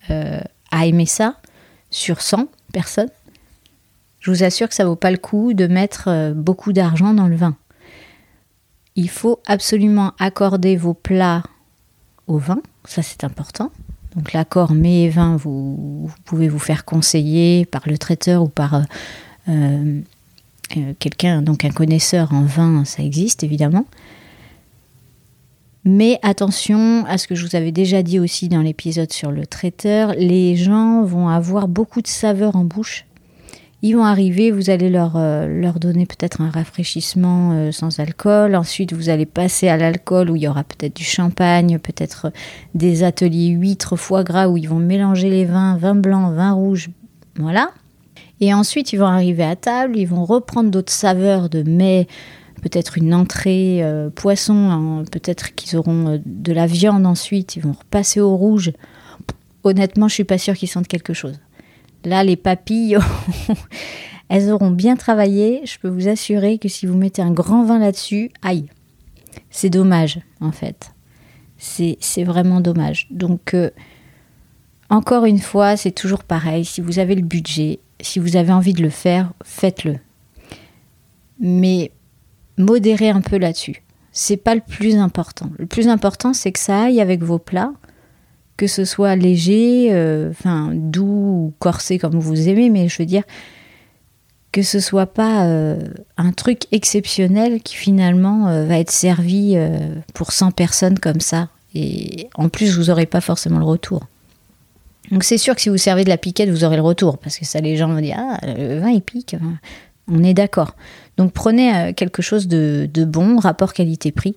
à 0.07 0.85
aimer 0.85 1.05
ça 1.05 1.35
sur 1.89 2.21
100 2.21 2.47
personnes, 2.71 3.09
je 4.29 4.33
vous 4.35 4.43
assure 4.43 4.69
que 4.69 4.75
ça 4.75 4.85
vaut 4.85 4.95
pas 4.95 5.09
le 5.09 5.17
coup 5.17 5.53
de 5.53 5.65
mettre 5.65 6.07
euh, 6.07 6.33
beaucoup 6.33 6.71
d'argent 6.71 7.13
dans 7.15 7.27
le 7.27 7.35
vin. 7.35 7.55
Il 8.95 9.09
faut 9.09 9.39
absolument 9.47 10.13
accorder 10.19 10.75
vos 10.75 10.93
plats 10.93 11.41
au 12.27 12.37
vin, 12.37 12.61
ça 12.85 13.01
c'est 13.01 13.23
important. 13.23 13.71
Donc 14.15 14.33
l'accord 14.33 14.73
mets 14.73 15.03
et 15.03 15.09
vin, 15.09 15.35
vous, 15.35 16.11
pouvez 16.25 16.47
vous 16.47 16.59
faire 16.59 16.85
conseiller 16.85 17.65
par 17.65 17.87
le 17.87 17.97
traiteur 17.97 18.43
ou 18.43 18.49
par 18.49 18.75
euh, 18.75 18.81
euh, 19.47 20.93
quelqu'un, 20.99 21.41
donc 21.41 21.65
un 21.65 21.71
connaisseur 21.71 22.31
en 22.31 22.43
vin, 22.43 22.85
ça 22.85 23.01
existe 23.01 23.43
évidemment. 23.43 23.85
Mais 25.85 26.19
attention 26.21 27.03
à 27.05 27.17
ce 27.17 27.27
que 27.27 27.33
je 27.33 27.47
vous 27.47 27.55
avais 27.55 27.71
déjà 27.71 28.03
dit 28.03 28.19
aussi 28.19 28.47
dans 28.47 28.61
l'épisode 28.61 29.11
sur 29.11 29.31
le 29.31 29.47
traiteur, 29.47 30.13
les 30.17 30.55
gens 30.55 31.03
vont 31.03 31.29
avoir 31.29 31.67
beaucoup 31.67 32.01
de 32.01 32.07
saveurs 32.07 32.55
en 32.55 32.65
bouche 32.65 33.05
ils 33.81 33.95
vont 33.95 34.03
arriver, 34.03 34.51
vous 34.51 34.69
allez 34.69 34.89
leur, 34.89 35.13
euh, 35.15 35.47
leur 35.47 35.79
donner 35.79 36.05
peut-être 36.05 36.41
un 36.41 36.49
rafraîchissement 36.49 37.53
euh, 37.53 37.71
sans 37.71 37.99
alcool. 38.01 38.55
Ensuite, 38.55 38.91
vous 38.91 39.07
allez 39.07 39.25
passer 39.25 39.69
à 39.69 39.77
l'alcool 39.77 40.29
où 40.29 40.35
il 40.35 40.41
y 40.41 40.47
aura 40.49 40.65
peut-être 40.65 40.95
du 40.95 41.05
champagne, 41.05 41.79
peut-être 41.79 42.33
des 42.75 43.03
ateliers 43.03 43.47
huîtres, 43.47 43.95
foie 43.95 44.25
gras 44.25 44.49
où 44.49 44.57
ils 44.57 44.67
vont 44.67 44.79
mélanger 44.79 45.29
les 45.29 45.45
vins, 45.45 45.77
vin 45.77 45.95
blanc, 45.95 46.31
vin 46.31 46.51
rouge. 46.51 46.89
Voilà. 47.37 47.71
Et 48.41 48.53
ensuite, 48.53 48.91
ils 48.91 48.99
vont 48.99 49.05
arriver 49.05 49.43
à 49.43 49.55
table, 49.55 49.97
ils 49.97 50.07
vont 50.07 50.25
reprendre 50.25 50.69
d'autres 50.69 50.91
saveurs 50.91 51.49
de 51.49 51.63
mets, 51.63 52.07
peut-être 52.61 52.97
une 52.97 53.13
entrée 53.13 53.81
euh, 53.81 54.09
poisson, 54.09 54.55
hein, 54.71 55.03
peut-être 55.09 55.55
qu'ils 55.55 55.77
auront 55.77 56.21
de 56.25 56.51
la 56.51 56.67
viande 56.67 57.05
ensuite, 57.05 57.55
ils 57.55 57.61
vont 57.61 57.73
repasser 57.73 58.19
au 58.19 58.35
rouge. 58.35 58.73
Honnêtement, 59.63 60.09
je 60.09 60.15
suis 60.15 60.23
pas 60.25 60.37
sûre 60.37 60.55
qu'ils 60.55 60.69
sentent 60.69 60.87
quelque 60.87 61.13
chose. 61.13 61.39
Là, 62.05 62.23
les 62.23 62.35
papilles, 62.35 62.97
elles 64.29 64.51
auront 64.51 64.71
bien 64.71 64.95
travaillé. 64.95 65.61
Je 65.65 65.77
peux 65.79 65.89
vous 65.89 66.07
assurer 66.07 66.57
que 66.57 66.67
si 66.67 66.85
vous 66.85 66.97
mettez 66.97 67.21
un 67.21 67.31
grand 67.31 67.63
vin 67.63 67.79
là-dessus, 67.79 68.31
aïe, 68.41 68.65
c'est 69.49 69.69
dommage 69.69 70.19
en 70.39 70.51
fait. 70.51 70.91
C'est 71.57 72.23
vraiment 72.23 72.61
dommage. 72.61 73.07
Donc, 73.11 73.53
euh, 73.53 73.69
encore 74.89 75.25
une 75.25 75.39
fois, 75.39 75.75
c'est 75.75 75.91
toujours 75.91 76.23
pareil. 76.23 76.63
Si 76.63 76.79
vous 76.79 76.99
avez 76.99 77.15
le 77.15 77.21
budget, 77.21 77.79
si 77.99 78.19
vous 78.19 78.37
avez 78.37 78.53
envie 78.53 78.73
de 78.73 78.81
le 78.81 78.89
faire, 78.89 79.33
faites-le. 79.43 79.97
Mais 81.39 81.91
modérez 82.57 83.09
un 83.09 83.21
peu 83.21 83.37
là-dessus. 83.37 83.83
C'est 84.11 84.37
pas 84.37 84.55
le 84.55 84.61
plus 84.61 84.95
important. 84.95 85.51
Le 85.57 85.65
plus 85.65 85.87
important, 85.87 86.33
c'est 86.33 86.51
que 86.51 86.59
ça 86.59 86.83
aille 86.83 87.01
avec 87.01 87.23
vos 87.23 87.39
plats 87.39 87.73
que 88.59 88.67
ce 88.67 88.83
soit 88.83 89.15
léger, 89.15 89.87
euh, 89.93 90.31
enfin 90.31 90.71
doux 90.73 91.05
ou 91.05 91.53
corsé 91.59 91.97
comme 91.97 92.19
vous 92.19 92.49
aimez, 92.49 92.69
mais 92.69 92.89
je 92.89 92.97
veux 92.97 93.05
dire 93.05 93.23
que 94.51 94.63
ce 94.63 94.81
soit 94.81 95.05
pas 95.05 95.45
euh, 95.45 95.79
un 96.17 96.33
truc 96.33 96.63
exceptionnel 96.73 97.61
qui 97.61 97.77
finalement 97.77 98.49
euh, 98.49 98.65
va 98.65 98.77
être 98.77 98.91
servi 98.91 99.55
pour 100.13 100.33
100 100.33 100.51
personnes 100.51 100.99
comme 100.99 101.21
ça. 101.21 101.47
Et 101.73 102.27
en 102.35 102.49
plus, 102.49 102.77
vous 102.77 102.85
n'aurez 102.85 103.05
pas 103.05 103.21
forcément 103.21 103.59
le 103.59 103.65
retour. 103.65 104.07
Donc 105.09 105.23
c'est 105.23 105.37
sûr 105.37 105.55
que 105.55 105.61
si 105.61 105.69
vous 105.69 105.77
servez 105.77 106.03
de 106.03 106.09
la 106.09 106.17
piquette, 106.17 106.49
vous 106.49 106.65
aurez 106.65 106.75
le 106.75 106.81
retour, 106.81 107.17
parce 107.17 107.37
que 107.37 107.45
ça, 107.45 107.61
les 107.61 107.77
gens 107.77 107.87
vont 107.87 108.01
dire 108.01 108.17
Ah, 108.19 108.39
le 108.43 108.79
vin, 108.79 108.89
il 108.89 109.01
pique. 109.01 109.37
On 110.09 110.21
est 110.21 110.33
d'accord. 110.33 110.75
Donc 111.15 111.31
prenez 111.31 111.93
quelque 111.93 112.21
chose 112.21 112.49
de, 112.49 112.89
de 112.93 113.05
bon, 113.05 113.37
rapport 113.37 113.71
qualité-prix. 113.71 114.35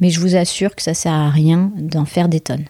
Mais 0.00 0.10
je 0.10 0.20
vous 0.20 0.36
assure 0.36 0.76
que 0.76 0.82
ça 0.82 0.94
sert 0.94 1.12
à 1.12 1.30
rien 1.30 1.72
d'en 1.76 2.04
faire 2.04 2.28
des 2.28 2.38
tonnes. 2.38 2.66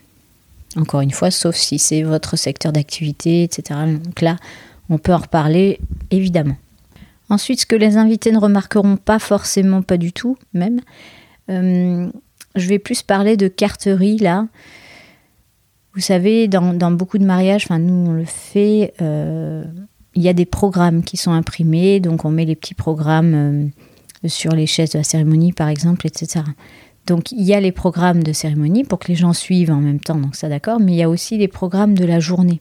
Encore 0.77 1.01
une 1.01 1.11
fois, 1.11 1.31
sauf 1.31 1.57
si 1.57 1.79
c'est 1.79 2.03
votre 2.03 2.37
secteur 2.37 2.73
d'activité, 2.73 3.43
etc. 3.43 3.81
Donc 4.03 4.21
là, 4.21 4.37
on 4.91 4.99
peut 4.99 5.13
en 5.13 5.19
reparler, 5.19 5.81
évidemment. 6.11 6.57
Ensuite, 7.29 7.61
ce 7.61 7.67
que 7.67 7.77
les 7.77 7.97
invités 7.97 8.31
ne 8.31 8.39
remarqueront 8.39 8.97
pas 8.97 9.19
forcément, 9.19 9.83
pas 9.83 9.97
du 9.97 10.13
tout 10.13 10.37
même, 10.53 10.81
euh, 11.51 12.09
je 12.55 12.69
vais 12.69 12.79
plus 12.79 13.03
parler 13.03 13.37
de 13.37 13.49
carterie 13.49 14.19
là. 14.19 14.47
Vous 15.95 16.01
savez, 16.01 16.47
dans, 16.47 16.91
beaucoup 16.93 17.19
de 17.19 17.25
mariages, 17.25 17.65
enfin 17.65 17.79
nous 17.79 18.11
on 18.11 18.13
le 18.13 18.27
fait, 18.27 18.93
euh, 19.01 19.65
il 20.15 20.23
y 20.23 20.29
a 20.29 20.35
des 20.35 20.45
programmes 20.45 21.03
qui 21.03 21.17
sont 21.17 21.33
imprimés, 21.33 22.01
donc 22.01 22.25
on 22.25 22.31
met 22.31 22.45
les 22.45 22.55
petits 22.55 22.75
programmes 22.75 23.73
euh, 24.25 24.29
sur 24.29 24.53
les 24.53 24.67
chaises 24.67 24.91
de 24.91 24.99
la 24.99 25.05
cérémonie 25.05 25.53
par 25.53 25.69
exemple, 25.69 26.07
etc. 26.07 26.45
Donc 27.07 27.31
il 27.33 27.43
y 27.43 27.55
a 27.55 27.61
les 27.61 27.73
programmes 27.73 28.23
de 28.23 28.33
cérémonie 28.33 28.85
pour 28.85 28.99
que 28.99 29.09
les 29.09 29.15
gens 29.15 29.33
suivent 29.33 29.71
en 29.71 29.81
même 29.81 30.01
temps, 30.01 30.17
donc 30.17 30.35
ça 30.35 30.49
d'accord, 30.49 30.81
mais 30.81 30.93
il 30.93 30.97
y 30.97 31.03
a 31.03 31.09
aussi 31.09 31.39
les 31.39 31.49
programmes 31.49 31.97
de 31.97 32.05
la 32.05 32.21
journée. 32.21 32.61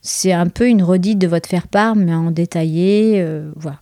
C'est 0.00 0.32
un 0.32 0.46
peu 0.46 0.68
une 0.68 0.82
redite 0.82 1.18
de 1.18 1.26
votre 1.26 1.48
faire-part, 1.48 1.96
mais 1.96 2.14
en 2.14 2.30
détaillé, 2.30 3.20
euh, 3.20 3.50
voilà. 3.56 3.80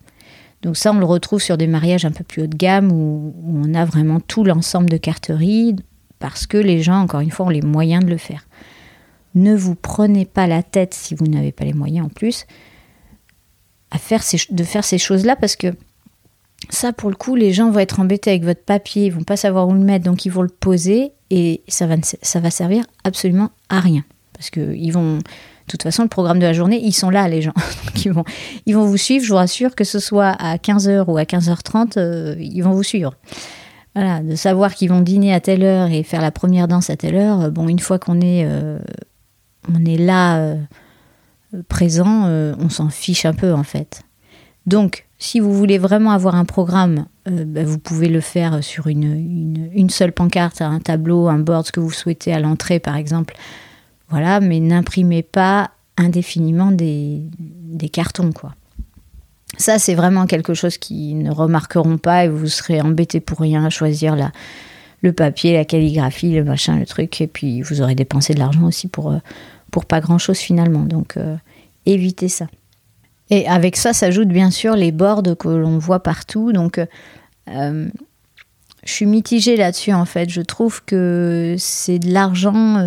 Donc 0.63 0.77
ça, 0.77 0.93
on 0.93 0.99
le 0.99 1.05
retrouve 1.05 1.41
sur 1.41 1.59
des 1.59 1.67
mariages 1.67 2.07
un 2.07 2.11
peu 2.11 2.25
plus 2.25 2.43
haut 2.43 2.47
de 2.47 2.57
gamme 2.57 2.91
où, 2.91 3.35
on 3.47 3.75
a 3.75 3.85
vraiment 3.85 4.21
tout 4.21 4.43
l'ensemble 4.43 4.89
de 4.89 4.97
carterie 4.97 5.77
parce 6.19 6.47
que 6.47 6.57
les 6.57 6.83
gens, 6.83 7.01
encore 7.01 7.21
une 7.21 7.31
fois, 7.31 7.47
ont 7.47 7.51
les 7.51 7.61
moyens 7.61 8.03
de 8.03 8.11
le 8.11 8.17
faire. 8.17 8.47
Ne 9.35 9.55
vous 9.55 9.75
prenez 9.75 10.25
pas 10.25 10.47
la 10.47 10.63
tête 10.63 10.95
si 10.95 11.15
vous 11.15 11.27
n'avez 11.27 11.53
pas 11.53 11.67
les 11.67 11.75
moyens 11.75 12.07
en 12.07 12.09
plus 12.09 12.47
de 14.51 14.65
faire 14.65 14.85
ces 14.85 14.99
choses-là 14.99 15.37
parce 15.37 15.57
que 15.57 15.69
ça, 16.71 16.93
pour 16.93 17.11
le 17.11 17.17
coup, 17.17 17.37
les 17.37 17.53
gens 17.53 17.71
vont 17.71 17.81
être 17.81 18.01
embêtés 18.01 18.31
avec 18.31 18.45
votre 18.45 18.63
papier, 18.63 19.07
ils 19.07 19.13
vont 19.13 19.25
pas 19.25 19.37
savoir 19.37 19.69
où 19.69 19.73
le 19.73 19.81
mettre, 19.81 20.05
donc 20.05 20.25
ils 20.25 20.33
vont 20.33 20.43
le 20.43 20.49
poser 20.49 21.13
et 21.31 21.63
ça 21.69 21.87
va, 21.87 21.97
ça 22.03 22.41
va 22.41 22.51
servir 22.51 22.85
absolument 23.05 23.51
à 23.69 23.81
rien. 23.81 24.05
Parce 24.33 24.51
que 24.51 24.75
ils 24.75 24.91
vont, 24.91 25.19
de 25.19 25.23
toute 25.69 25.83
façon, 25.83 26.03
le 26.03 26.09
programme 26.09 26.39
de 26.39 26.45
la 26.45 26.53
journée, 26.53 26.81
ils 26.83 26.93
sont 26.93 27.11
là, 27.11 27.29
les 27.29 27.43
gens. 27.43 27.55
Donc 27.87 28.05
ils 28.05 28.13
vont, 28.13 28.25
ils 28.67 28.75
vont 28.75 28.87
vous 28.87 28.97
suivre, 28.97 29.25
je 29.25 29.31
vous 29.31 29.37
rassure, 29.37 29.75
que 29.75 29.85
ce 29.85 29.99
soit 29.99 30.31
à 30.31 30.57
15h 30.57 31.05
ou 31.09 31.17
à 31.17 31.23
15h30, 31.23 31.99
euh, 31.99 32.37
ils 32.39 32.63
vont 32.63 32.73
vous 32.73 32.83
suivre. 32.83 33.15
Voilà, 33.95 34.21
de 34.21 34.35
savoir 34.35 34.75
qu'ils 34.75 34.91
vont 34.91 35.01
dîner 35.01 35.33
à 35.33 35.41
telle 35.41 35.63
heure 35.63 35.89
et 35.89 36.03
faire 36.03 36.21
la 36.21 36.31
première 36.31 36.69
danse 36.69 36.91
à 36.91 36.97
telle 36.97 37.17
heure, 37.17 37.41
euh, 37.43 37.51
bon, 37.51 37.69
une 37.69 37.79
fois 37.79 37.99
qu'on 37.99 38.21
est, 38.21 38.45
euh, 38.45 38.79
on 39.73 39.85
est 39.85 39.97
là, 39.97 40.57
présent, 41.69 42.29
on 42.29 42.69
s'en 42.69 42.89
fiche 42.89 43.25
un 43.25 43.33
peu, 43.33 43.53
en 43.53 43.65
fait. 43.65 44.03
Donc, 44.67 45.06
si 45.19 45.41
vous 45.41 45.55
voulez 45.55 45.79
vraiment 45.79 46.11
avoir 46.11 46.35
un 46.35 46.45
programme, 46.45 47.07
bah, 47.27 47.65
vous 47.65 47.79
pouvez 47.79 48.09
le 48.09 48.21
faire 48.21 48.63
sur 48.63 48.87
une, 48.87 49.89
seule 49.89 50.13
pancarte, 50.13 50.61
un 50.61 50.79
tableau, 50.79 51.29
un 51.29 51.39
board, 51.39 51.67
ce 51.67 51.73
que 51.73 51.81
vous 51.81 51.91
souhaitez 51.91 52.33
à 52.33 52.41
l'entrée, 52.41 52.81
par 52.81 52.97
exemple. 52.97 53.35
Voilà, 54.11 54.41
mais 54.41 54.61
n'imprimez 54.61 55.23
pas 55.23 55.71
indéfiniment 55.97 56.71
des, 56.71 57.23
cartons, 57.93 58.33
quoi. 58.33 58.55
Ça, 59.59 59.79
c'est 59.79 59.95
vraiment 59.95 60.27
quelque 60.27 60.53
chose 60.53 60.77
qu'ils 60.77 61.19
ne 61.19 61.31
remarqueront 61.31 61.97
pas 61.97 62.27
et 62.27 62.29
vous 62.29 62.47
serez 62.47 62.81
embêté 62.83 63.21
pour 63.21 63.39
rien 63.39 63.65
à 63.65 63.71
choisir 63.71 64.15
la, 64.15 64.33
le 65.01 65.13
papier, 65.15 65.55
la 65.55 65.65
calligraphie, 65.65 66.35
le 66.35 66.45
machin, 66.45 66.79
le 66.79 66.85
truc. 66.85 67.23
Et 67.23 67.27
puis, 67.27 67.63
vous 67.63 67.81
aurez 67.81 67.95
dépensé 67.95 68.35
de 68.35 68.39
l'argent 68.39 68.65
aussi 68.65 68.87
pour, 68.87 69.13
euh, 69.13 69.19
pas 69.89 70.01
grand-chose 70.01 70.39
finalement. 70.39 70.85
Donc, 70.85 71.17
euh, 71.17 71.37
évitez 71.87 72.29
ça. 72.29 72.47
Et 73.31 73.49
avec 73.49 73.77
ça 73.77 73.93
s'ajoutent 73.93 74.29
bien 74.29 74.51
sûr 74.51 74.77
les 74.77 74.93
boards 74.93 75.37
que 75.39 75.49
l'on 75.49 75.79
voit 75.79 76.01
partout. 76.01 76.53
Donc, 76.53 76.81
euh, 77.49 77.89
je 78.85 78.93
suis 78.93 79.07
mitigée 79.07 79.57
là-dessus 79.57 79.93
en 79.93 80.05
fait. 80.05 80.31
Je 80.31 80.43
trouve 80.43 80.85
que 80.85 81.57
c'est 81.59 81.99
de 81.99 82.13
l'argent 82.13 82.79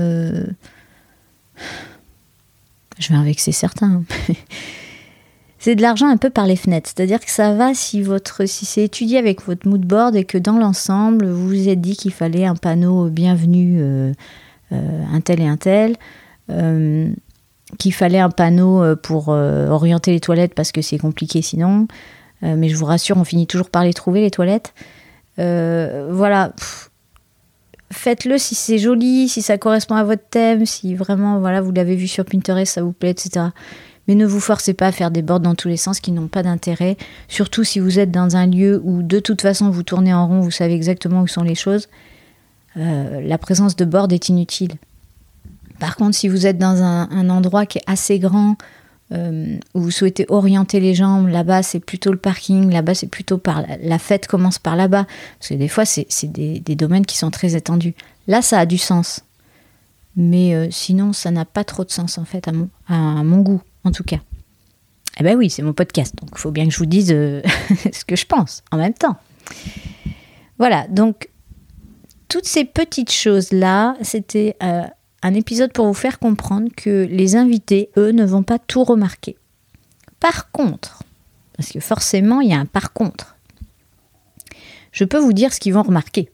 je 3.00 3.10
vais 3.14 3.18
en 3.18 3.24
vexer 3.24 3.52
certains. 3.52 4.04
c'est 5.60 5.76
de 5.76 5.82
l'argent 5.82 6.08
un 6.08 6.18
peu 6.18 6.30
par 6.30 6.46
les 6.46 6.56
fenêtres. 6.56 6.92
C'est-à-dire 6.94 7.20
que 7.20 7.32
ça 7.32 7.54
va 7.54 7.74
si 7.74 8.02
votre 8.02 8.46
si 8.46 8.66
c'est 8.66 8.84
étudié 8.84 9.18
avec 9.18 9.42
votre 9.44 9.68
mood 9.68 9.82
board 9.82 10.16
et 10.16 10.26
que 10.26 10.38
dans 10.38 10.58
l'ensemble, 10.58 11.28
vous 11.28 11.48
vous 11.48 11.70
êtes 11.70 11.82
dit 11.82 11.96
qu'il 11.96 12.14
fallait 12.14 12.46
un 12.46 12.56
panneau 12.56 13.08
euh, 13.08 14.14
euh, 14.72 15.04
un 15.14 15.22
tel 15.22 15.42
et 15.42 15.48
un 15.48 15.58
tel, 15.58 15.96
euh, 16.52 17.10
qu'il 17.78 17.94
fallait 17.94 18.20
un 18.20 18.30
panneau 18.30 18.96
pour 18.98 19.30
orienter 19.30 20.12
les 20.12 20.20
toilettes 20.20 20.54
parce 20.54 20.72
que 20.72 20.82
c'est 20.82 20.98
compliqué 20.98 21.42
sinon. 21.42 21.88
mais 22.42 22.70
je 22.70 22.76
vous 22.76 22.86
rassure, 22.86 23.18
on 23.18 23.24
finit 23.24 23.48
toujours 23.48 23.70
par 23.70 23.84
les 23.84 23.94
trouver, 23.94 24.22
les 24.22 24.32
toilettes. 24.32 24.74
voilà 25.38 26.54
faites-le 27.92 28.38
si 28.38 28.56
c'est 28.56 28.78
joli, 28.78 29.30
si 29.30 29.42
ça 29.42 29.58
correspond 29.58 29.96
à 29.96 30.04
votre 30.04 30.28
thème, 30.30 30.66
si 30.66 30.96
vraiment 30.96 31.40
voilà 31.40 31.62
vous 31.62 31.72
l'avez 31.72 31.96
vu 31.96 32.08
sur 32.08 32.26
Pinterest, 32.26 32.74
ça 32.74 32.84
vous 32.84 32.92
plaît, 32.92 33.12
etc. 33.12 33.48
Mais 34.08 34.16
ne 34.16 34.26
vous 34.26 34.40
forcez 34.40 34.74
pas 34.74 34.88
à 34.88 34.92
faire 34.92 35.12
des 35.12 35.22
bords 35.22 35.40
dans 35.40 35.56
tous 35.56 35.68
les 35.68 35.78
sens 35.78 36.00
qui 36.00 36.12
n'ont 36.12 36.28
pas 36.28 36.44
d'intérêt, 36.44 36.98
surtout 37.28 37.64
si 37.64 37.80
vous 37.80 38.00
êtes 38.00 38.12
dans 38.12 38.36
un 38.36 38.48
lieu 38.48 38.82
où 38.84 39.04
de 39.04 39.20
toute 39.20 39.42
façon 39.42 39.70
vous 39.70 39.84
tournez 39.84 40.14
en 40.14 40.28
rond, 40.28 40.42
vous 40.42 40.52
savez 40.52 40.74
exactement 40.74 41.22
où 41.22 41.28
sont 41.28 41.44
les 41.44 41.56
choses. 41.56 41.90
Euh, 42.78 43.22
la 43.22 43.38
présence 43.38 43.76
de 43.76 43.86
bords 43.86 44.12
est 44.12 44.30
inutile. 44.30 44.74
Par 45.80 45.96
contre, 45.96 46.16
si 46.16 46.28
vous 46.28 46.46
êtes 46.46 46.58
dans 46.58 46.82
un 46.84 47.30
endroit 47.30 47.66
qui 47.66 47.78
est 47.78 47.84
assez 47.88 48.20
grand, 48.20 48.58
euh, 49.12 49.58
où 49.74 49.82
vous 49.82 49.90
souhaitez 49.90 50.28
orienter 50.30 50.80
les 50.80 50.94
gens, 50.94 51.26
là-bas 51.26 51.64
c'est 51.64 51.80
plutôt 51.80 52.12
le 52.12 52.20
parking, 52.20 52.72
là-bas 52.72 52.94
c'est 52.94 53.08
plutôt 53.08 53.40
par 53.40 53.66
la, 53.82 53.98
fête 53.98 54.28
commence 54.28 54.60
par 54.60 54.76
là-bas, 54.76 55.08
parce 55.40 55.50
que 55.50 55.56
des 55.56 55.68
fois 55.68 55.84
c'est 55.84 56.06
des, 56.26 56.60
domaines 56.76 57.08
qui 57.08 57.18
sont 57.18 57.32
très 57.32 57.56
étendus. 57.56 57.96
Là 58.28 58.44
ça 58.44 58.60
a 58.60 58.66
du 58.68 58.78
sens, 58.78 59.22
mais 60.16 60.54
euh, 60.54 60.68
sinon 60.70 61.12
ça 61.12 61.32
n'a 61.32 61.44
pas 61.44 61.64
trop 61.64 61.84
de 61.86 61.90
sens 61.90 62.20
en 62.20 62.26
fait 62.26 62.48
à 62.48 62.52
mon, 63.24 63.42
goût 63.42 63.62
en 63.84 63.92
tout 63.92 64.04
cas. 64.04 64.20
Eh 65.20 65.24
ben 65.24 65.36
oui, 65.36 65.50
c'est 65.50 65.64
mon 65.64 65.74
podcast, 65.74 66.16
donc 66.16 66.30
il 66.34 66.38
faut 66.38 66.52
bien 66.52 66.68
que 66.68 66.72
je 66.72 66.78
vous 66.78 66.86
dise 66.86 67.12
euh, 67.12 67.42
ce 67.92 68.06
que 68.06 68.16
je 68.16 68.28
pense 68.28 68.64
en 68.72 68.78
même 68.78 68.94
temps. 68.94 69.18
Voilà, 70.60 70.86
donc 70.88 71.30
toutes 72.28 72.46
ces 72.46 72.64
petites 72.64 73.12
choses-là, 73.12 73.96
c'était 74.04 74.56
un 75.22 75.34
épisode 75.34 75.74
pour 75.74 75.86
vous 75.86 75.94
faire 75.94 76.20
comprendre 76.20 76.70
que 76.76 77.08
les 77.10 77.36
invités, 77.36 77.90
eux, 77.98 78.12
ne 78.12 78.26
vont 78.26 78.44
pas 78.44 78.60
tout 78.60 78.84
remarquer. 78.84 79.38
Par 80.20 80.52
contre, 80.52 81.04
parce 81.58 81.72
que 81.72 81.80
forcément, 81.80 82.42
il 82.42 82.50
y 82.50 82.54
a 82.54 82.60
un 82.60 82.66
par 82.66 82.94
contre, 82.94 83.36
je 84.92 85.04
peux 85.04 85.20
vous 85.20 85.34
dire 85.34 85.54
ce 85.54 85.60
qu'ils 85.60 85.74
vont 85.74 85.84
remarquer. 85.84 86.30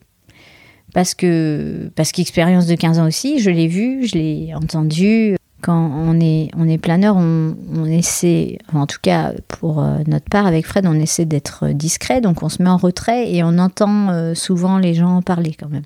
Parce 0.94 1.14
que, 1.14 1.90
parce 1.94 2.12
qu'expérience 2.12 2.66
de 2.66 2.74
15 2.74 2.98
ans 3.00 3.06
aussi, 3.06 3.38
je 3.38 3.50
l'ai 3.50 3.66
vu, 3.68 4.06
je 4.06 4.14
l'ai 4.14 4.54
entendu. 4.54 5.36
Quand 5.62 5.90
on 5.94 6.20
est, 6.20 6.50
on 6.56 6.68
est 6.68 6.78
planeur, 6.78 7.16
on, 7.16 7.84
essaie, 7.86 8.58
en 8.72 8.86
tout 8.86 8.98
cas 9.02 9.32
pour 9.48 9.82
euh, 9.82 9.98
notre 10.06 10.26
part 10.26 10.46
avec 10.46 10.66
Fred, 10.66 10.86
on 10.86 10.94
essaie 10.94 11.24
d'être 11.24 11.68
discret, 11.70 12.20
donc 12.20 12.42
on 12.42 12.48
se 12.48 12.62
met 12.62 12.68
en 12.68 12.76
retrait 12.76 13.32
et 13.32 13.42
on 13.42 13.58
entend 13.58 14.10
euh, 14.10 14.34
souvent 14.34 14.78
les 14.78 14.94
gens 14.94 15.22
parler 15.22 15.56
quand 15.58 15.68
même. 15.68 15.82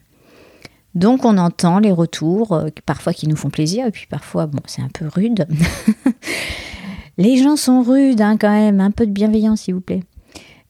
Donc 0.94 1.24
on 1.24 1.38
entend 1.38 1.78
les 1.78 1.92
retours, 1.92 2.52
euh, 2.52 2.68
parfois 2.84 3.12
qui 3.12 3.28
nous 3.28 3.36
font 3.36 3.50
plaisir, 3.50 3.86
et 3.86 3.90
puis 3.90 4.06
parfois, 4.08 4.46
bon, 4.46 4.60
c'est 4.66 4.82
un 4.82 4.88
peu 4.92 5.06
rude. 5.06 5.46
les 7.18 7.36
gens 7.36 7.56
sont 7.56 7.82
rudes 7.82 8.20
hein, 8.20 8.36
quand 8.36 8.50
même, 8.50 8.80
un 8.80 8.90
peu 8.90 9.06
de 9.06 9.12
bienveillance 9.12 9.62
s'il 9.62 9.74
vous 9.74 9.80
plaît. 9.80 10.02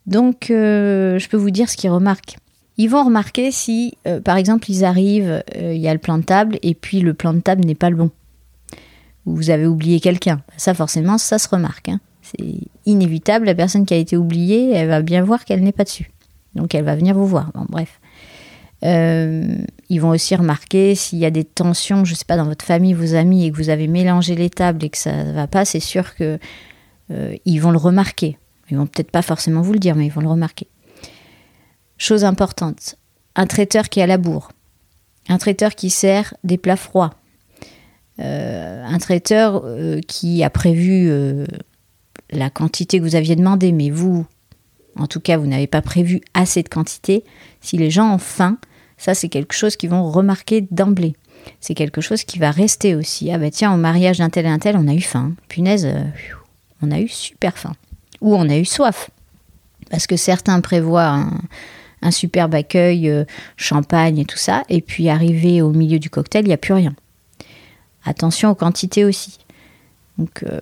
Donc 0.06 0.50
euh, 0.50 1.18
je 1.18 1.28
peux 1.28 1.36
vous 1.36 1.50
dire 1.50 1.70
ce 1.70 1.76
qu'ils 1.76 1.90
remarquent. 1.90 2.36
Ils 2.76 2.88
vont 2.88 3.04
remarquer 3.04 3.50
si, 3.50 3.94
euh, 4.06 4.20
par 4.20 4.36
exemple, 4.36 4.70
ils 4.70 4.84
arrivent, 4.84 5.42
il 5.54 5.76
y 5.76 5.88
a 5.88 5.92
le 5.92 5.98
plan 5.98 6.18
de 6.18 6.22
table, 6.22 6.58
et 6.62 6.74
puis 6.74 7.00
le 7.00 7.14
plan 7.14 7.32
de 7.32 7.40
table 7.40 7.64
n'est 7.64 7.74
pas 7.74 7.90
le 7.90 7.96
bon. 7.96 8.10
Ou 9.26 9.36
vous 9.36 9.50
avez 9.50 9.66
oublié 9.66 10.00
quelqu'un. 10.00 10.42
Ça 10.56 10.72
forcément, 10.74 11.18
ça 11.18 11.38
se 11.38 11.48
remarque. 11.48 11.90
Hein. 11.90 12.00
C'est 12.22 12.60
inévitable, 12.86 13.46
la 13.46 13.54
personne 13.54 13.84
qui 13.84 13.94
a 13.94 13.98
été 13.98 14.16
oubliée, 14.16 14.70
elle 14.72 14.88
va 14.88 15.02
bien 15.02 15.22
voir 15.22 15.44
qu'elle 15.44 15.62
n'est 15.62 15.72
pas 15.72 15.84
dessus. 15.84 16.10
Donc 16.54 16.74
elle 16.74 16.84
va 16.84 16.96
venir 16.96 17.14
vous 17.14 17.26
voir. 17.26 17.50
Bon, 17.54 17.66
bref. 17.68 18.00
Ils 19.90 20.00
vont 20.00 20.10
aussi 20.10 20.36
remarquer 20.36 20.94
s'il 20.94 21.18
y 21.18 21.26
a 21.26 21.32
des 21.32 21.44
tensions, 21.44 22.04
je 22.04 22.12
ne 22.12 22.16
sais 22.16 22.24
pas, 22.24 22.36
dans 22.36 22.44
votre 22.44 22.64
famille, 22.64 22.94
vos 22.94 23.16
amis, 23.16 23.44
et 23.44 23.50
que 23.50 23.56
vous 23.56 23.70
avez 23.70 23.88
mélangé 23.88 24.36
les 24.36 24.48
tables 24.48 24.84
et 24.84 24.88
que 24.88 24.96
ça 24.96 25.24
ne 25.24 25.32
va 25.32 25.48
pas, 25.48 25.64
c'est 25.64 25.80
sûr 25.80 26.14
que 26.14 26.38
euh, 27.10 27.36
vont 27.58 27.72
le 27.72 27.76
remarquer. 27.76 28.38
Ils 28.70 28.76
vont 28.76 28.86
peut-être 28.86 29.10
pas 29.10 29.20
forcément 29.20 29.62
vous 29.62 29.72
le 29.72 29.80
dire, 29.80 29.96
mais 29.96 30.06
ils 30.06 30.12
vont 30.12 30.20
le 30.20 30.28
remarquer. 30.28 30.68
Chose 31.98 32.24
importante, 32.24 32.94
un 33.34 33.46
traiteur 33.48 33.88
qui 33.88 33.98
est 33.98 34.04
à 34.04 34.06
la 34.06 34.16
bourre, 34.16 34.52
un 35.28 35.38
traiteur 35.38 35.74
qui 35.74 35.90
sert 35.90 36.34
des 36.44 36.56
plats 36.56 36.76
froids, 36.76 37.10
euh, 38.20 38.84
un 38.84 38.98
traiteur 38.98 39.64
qui 40.06 40.44
a 40.44 40.50
prévu 40.50 41.10
la 42.30 42.48
quantité 42.48 42.98
que 42.98 43.02
vous 43.02 43.16
aviez 43.16 43.34
demandé, 43.34 43.72
mais 43.72 43.90
vous, 43.90 44.24
en 44.94 45.08
tout 45.08 45.20
cas, 45.20 45.36
vous 45.36 45.48
n'avez 45.48 45.66
pas 45.66 45.82
prévu 45.82 46.20
assez 46.32 46.62
de 46.62 46.68
quantité. 46.68 47.24
Si 47.60 47.76
les 47.76 47.90
gens 47.90 48.14
ont 48.14 48.18
faim, 48.18 48.56
ça, 49.00 49.14
c'est 49.14 49.30
quelque 49.30 49.54
chose 49.54 49.76
qu'ils 49.76 49.88
vont 49.88 50.10
remarquer 50.10 50.66
d'emblée. 50.70 51.16
C'est 51.58 51.72
quelque 51.72 52.02
chose 52.02 52.22
qui 52.22 52.38
va 52.38 52.50
rester 52.50 52.94
aussi. 52.94 53.32
Ah 53.32 53.38
bah 53.38 53.50
tiens, 53.50 53.72
au 53.72 53.78
mariage 53.78 54.18
d'un 54.18 54.28
tel 54.28 54.44
et 54.44 54.50
un 54.50 54.58
tel, 54.58 54.76
on 54.76 54.86
a 54.88 54.92
eu 54.92 55.00
faim. 55.00 55.32
Punaise, 55.48 55.86
euh, 55.86 56.04
on 56.82 56.90
a 56.90 57.00
eu 57.00 57.08
super 57.08 57.56
faim. 57.56 57.72
Ou 58.20 58.34
on 58.34 58.46
a 58.50 58.58
eu 58.58 58.66
soif. 58.66 59.08
Parce 59.88 60.06
que 60.06 60.18
certains 60.18 60.60
prévoient 60.60 61.24
un, 62.02 62.10
superbe 62.10 62.54
accueil, 62.54 63.08
euh, 63.08 63.24
champagne 63.56 64.18
et 64.18 64.26
tout 64.26 64.36
ça, 64.36 64.64
et 64.68 64.82
puis 64.82 65.08
arrivé 65.08 65.62
au 65.62 65.70
milieu 65.70 65.98
du 65.98 66.10
cocktail, 66.10 66.44
il 66.44 66.48
n'y 66.48 66.52
a 66.52 66.58
plus 66.58 66.74
rien. 66.74 66.94
Attention 68.04 68.50
aux 68.50 68.54
quantités 68.54 69.06
aussi. 69.06 69.38
Donc 70.18 70.42
euh, 70.42 70.60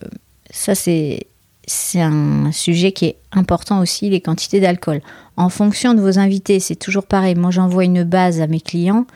ça, 0.51 0.77
c'est 0.77 1.27
c'est 1.66 2.01
un 2.01 2.51
sujet 2.53 2.92
qui 2.92 3.07
est 3.07 3.16
important 3.33 3.81
aussi, 3.81 4.09
les 4.09 4.20
quantités 4.20 4.61
d'alcool. 4.61 5.03
En 5.38 5.51
fonction 5.51 5.94
de 5.94 6.01
vos 6.01 6.18
invités, 6.18 6.59
c'est 6.59 6.74
toujours 6.74 7.07
pareil. 7.07 7.37
Moi, 7.37 7.53
j'envoie 7.53 7.85
une 7.85 8.03
base 8.03 8.40
à 8.40 8.48
mes 8.48 8.61
clients. 8.61 9.07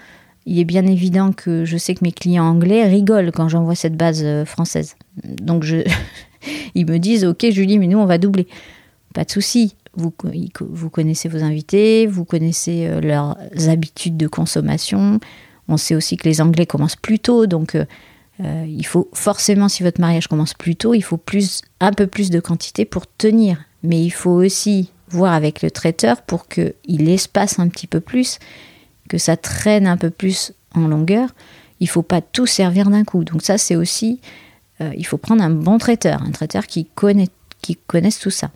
Il 0.47 0.61
est 0.61 0.65
bien 0.65 0.87
évident 0.87 1.33
que 1.33 1.65
je 1.65 1.77
sais 1.77 1.97
que 1.97 2.05
mes 2.05 2.13
clients 2.13 2.45
anglais 2.45 2.87
rigolent 2.87 3.33
quand 3.33 3.49
j'envoie 3.49 3.75
cette 3.75 3.97
base 3.97 4.21
euh, 4.23 4.45
française. 4.45 4.95
Donc, 5.25 5.65
je... 5.65 5.79
ils 6.77 6.87
me 6.87 6.99
disent 6.99 7.25
Ok, 7.25 7.45
Julie, 7.51 7.77
mais 7.81 7.89
nous, 7.89 7.99
on 7.99 8.07
va 8.07 8.19
doubler. 8.19 8.47
Pas 9.15 9.25
de 9.25 9.33
souci. 9.33 9.75
Vous, 9.97 10.15
vous 10.61 10.91
connaissez 10.91 11.29
vos 11.29 11.43
invités, 11.43 12.07
vous 12.07 12.25
connaissez 12.25 12.87
euh, 12.87 13.01
leurs 13.01 13.37
habitudes 13.69 14.17
de 14.17 14.29
consommation. 14.29 15.19
On 15.67 15.77
sait 15.77 15.97
aussi 15.97 16.17
que 16.17 16.29
les 16.29 16.41
Anglais 16.41 16.67
commencent 16.67 16.95
plus 16.95 17.19
tôt, 17.19 17.49
donc 17.49 17.75
euh, 17.75 18.65
il 18.69 18.87
faut 18.87 19.09
forcément, 19.13 19.69
si 19.69 19.83
votre 19.83 20.01
mariage 20.01 20.29
commence 20.29 20.55
plus 20.55 20.77
tôt, 20.77 20.95
il 20.95 21.03
faut 21.03 21.17
plus, 21.17 21.63
un 21.81 21.93
peu 21.93 22.07
plus 22.07 22.31
de 22.31 22.39
quantité 22.39 22.85
pour 22.85 23.09
tenir 23.09 23.65
Mais 23.83 24.03
il 24.05 24.11
faut 24.11 24.31
aussi 24.31 24.91
voir 25.13 25.33
avec 25.33 25.63
le 25.63 25.71
traiteur 25.71 26.23
pour 26.23 26.49
qu'il 26.49 27.09
espace 27.09 27.59
un 27.59 27.69
petit 27.69 27.87
peu 27.87 28.01
plus, 28.01 28.39
que 29.09 29.19
ça 29.19 29.37
traîne 29.37 29.87
un 29.87 29.97
peu 29.97 30.11
plus 30.11 30.53
en 30.75 30.89
longueur. 30.89 31.29
Il 31.81 31.89
faut 31.89 32.03
pas 32.03 32.21
tout 32.21 32.47
servir 32.47 32.91
d'un 32.91 33.05
coup. 33.05 33.25
Donc 33.25 33.43
ça, 33.43 33.59
c'est 33.59 33.77
aussi, 33.77 34.21
euh, 34.81 34.93
il 34.97 35.07
faut 35.07 35.19
prendre 35.19 35.43
un 35.43 35.51
bon 35.51 35.79
traiteur, 35.79 36.23
un 36.23 36.31
traiteur 36.31 36.67
qui 36.67 36.87
connaît, 36.87 37.29
connaisse 37.87 38.19
tout 38.19 38.31
ça. 38.31 38.51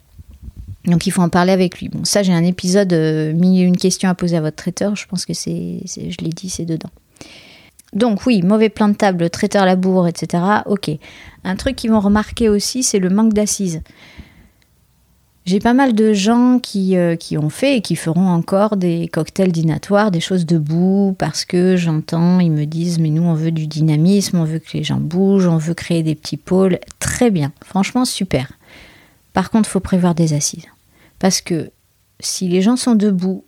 Donc 0.85 1.07
il 1.07 1.11
faut 1.11 1.23
en 1.23 1.29
parler 1.29 1.53
avec 1.53 1.81
lui. 1.81 1.89
Bon, 1.89 2.05
ça, 2.05 2.23
j'ai 2.23 2.33
un 2.33 2.45
épisode 2.45 2.93
euh, 2.93 3.33
mis 3.33 3.61
une 3.61 3.77
question 3.77 4.09
à 4.09 4.15
poser 4.15 4.37
à 4.37 4.41
votre 4.41 4.57
traiteur. 4.57 4.95
Je 4.95 5.07
pense 5.07 5.27
que 5.27 5.35
c'est, 5.35 5.81
je 5.87 6.25
l'ai 6.25 6.31
dit, 6.31 6.49
c'est 6.49 6.65
dedans. 6.65 6.91
Donc 7.93 8.27
oui, 8.27 8.43
mauvais 8.43 8.69
plan 8.69 8.89
de 8.89 8.95
table, 8.95 9.31
traiteur 9.31 9.63
à 9.63 9.67
la 9.67 9.77
bourre, 9.77 10.07
etc. 10.07 10.43
Ok. 10.67 10.91
Un 11.45 11.57
truc 11.57 11.77
qu'ils 11.77 11.91
vont 11.91 12.01
remarquer 12.01 12.49
aussi, 12.49 12.83
c'est 12.83 12.99
le 12.99 13.11
manque 13.11 13.33
d'assises. 13.33 13.83
J'ai 15.47 15.61
pas 15.61 15.75
mal 15.75 15.95
de 15.95 16.13
gens 16.13 16.59
qui, 16.59 16.97
euh, 16.97 17.15
qui, 17.15 17.39
ont 17.39 17.51
fait 17.51 17.77
et 17.77 17.81
qui 17.81 17.95
feront 17.95 18.27
encore 18.27 18.77
des 18.77 19.07
cocktails 19.07 19.53
dînatoires, 19.53 20.11
des 20.11 20.19
choses 20.19 20.45
debout, 20.45 21.15
parce 21.21 21.45
que 21.45 21.77
j'entends, 21.77 22.41
ils 22.41 22.51
me 22.51 22.65
disent, 22.65 22.99
mais 22.99 23.11
nous 23.11 23.23
on 23.23 23.35
veut 23.35 23.53
du 23.53 23.69
dynamisme, 23.69 24.39
on 24.39 24.45
veut 24.45 24.59
que 24.59 24.77
les 24.77 24.83
gens 24.83 24.99
bougent, 24.99 25.47
on 25.47 25.57
veut 25.57 25.75
créer 25.75 26.03
des 26.03 26.17
petits 26.17 26.37
pôles. 26.37 26.81
Très 26.99 27.31
bien, 27.31 27.53
franchement 27.65 28.05
super. 28.05 28.51
Par 29.35 29.51
contre, 29.51 29.69
il 29.69 29.73
faut 29.73 29.79
prévoir 29.81 30.17
des 30.17 30.33
assises. 30.33 30.67
Parce 31.21 31.41
que 31.41 31.71
si 32.19 32.49
les 32.49 32.61
gens 32.61 32.77
sont 32.77 32.97
debout, 32.97 33.45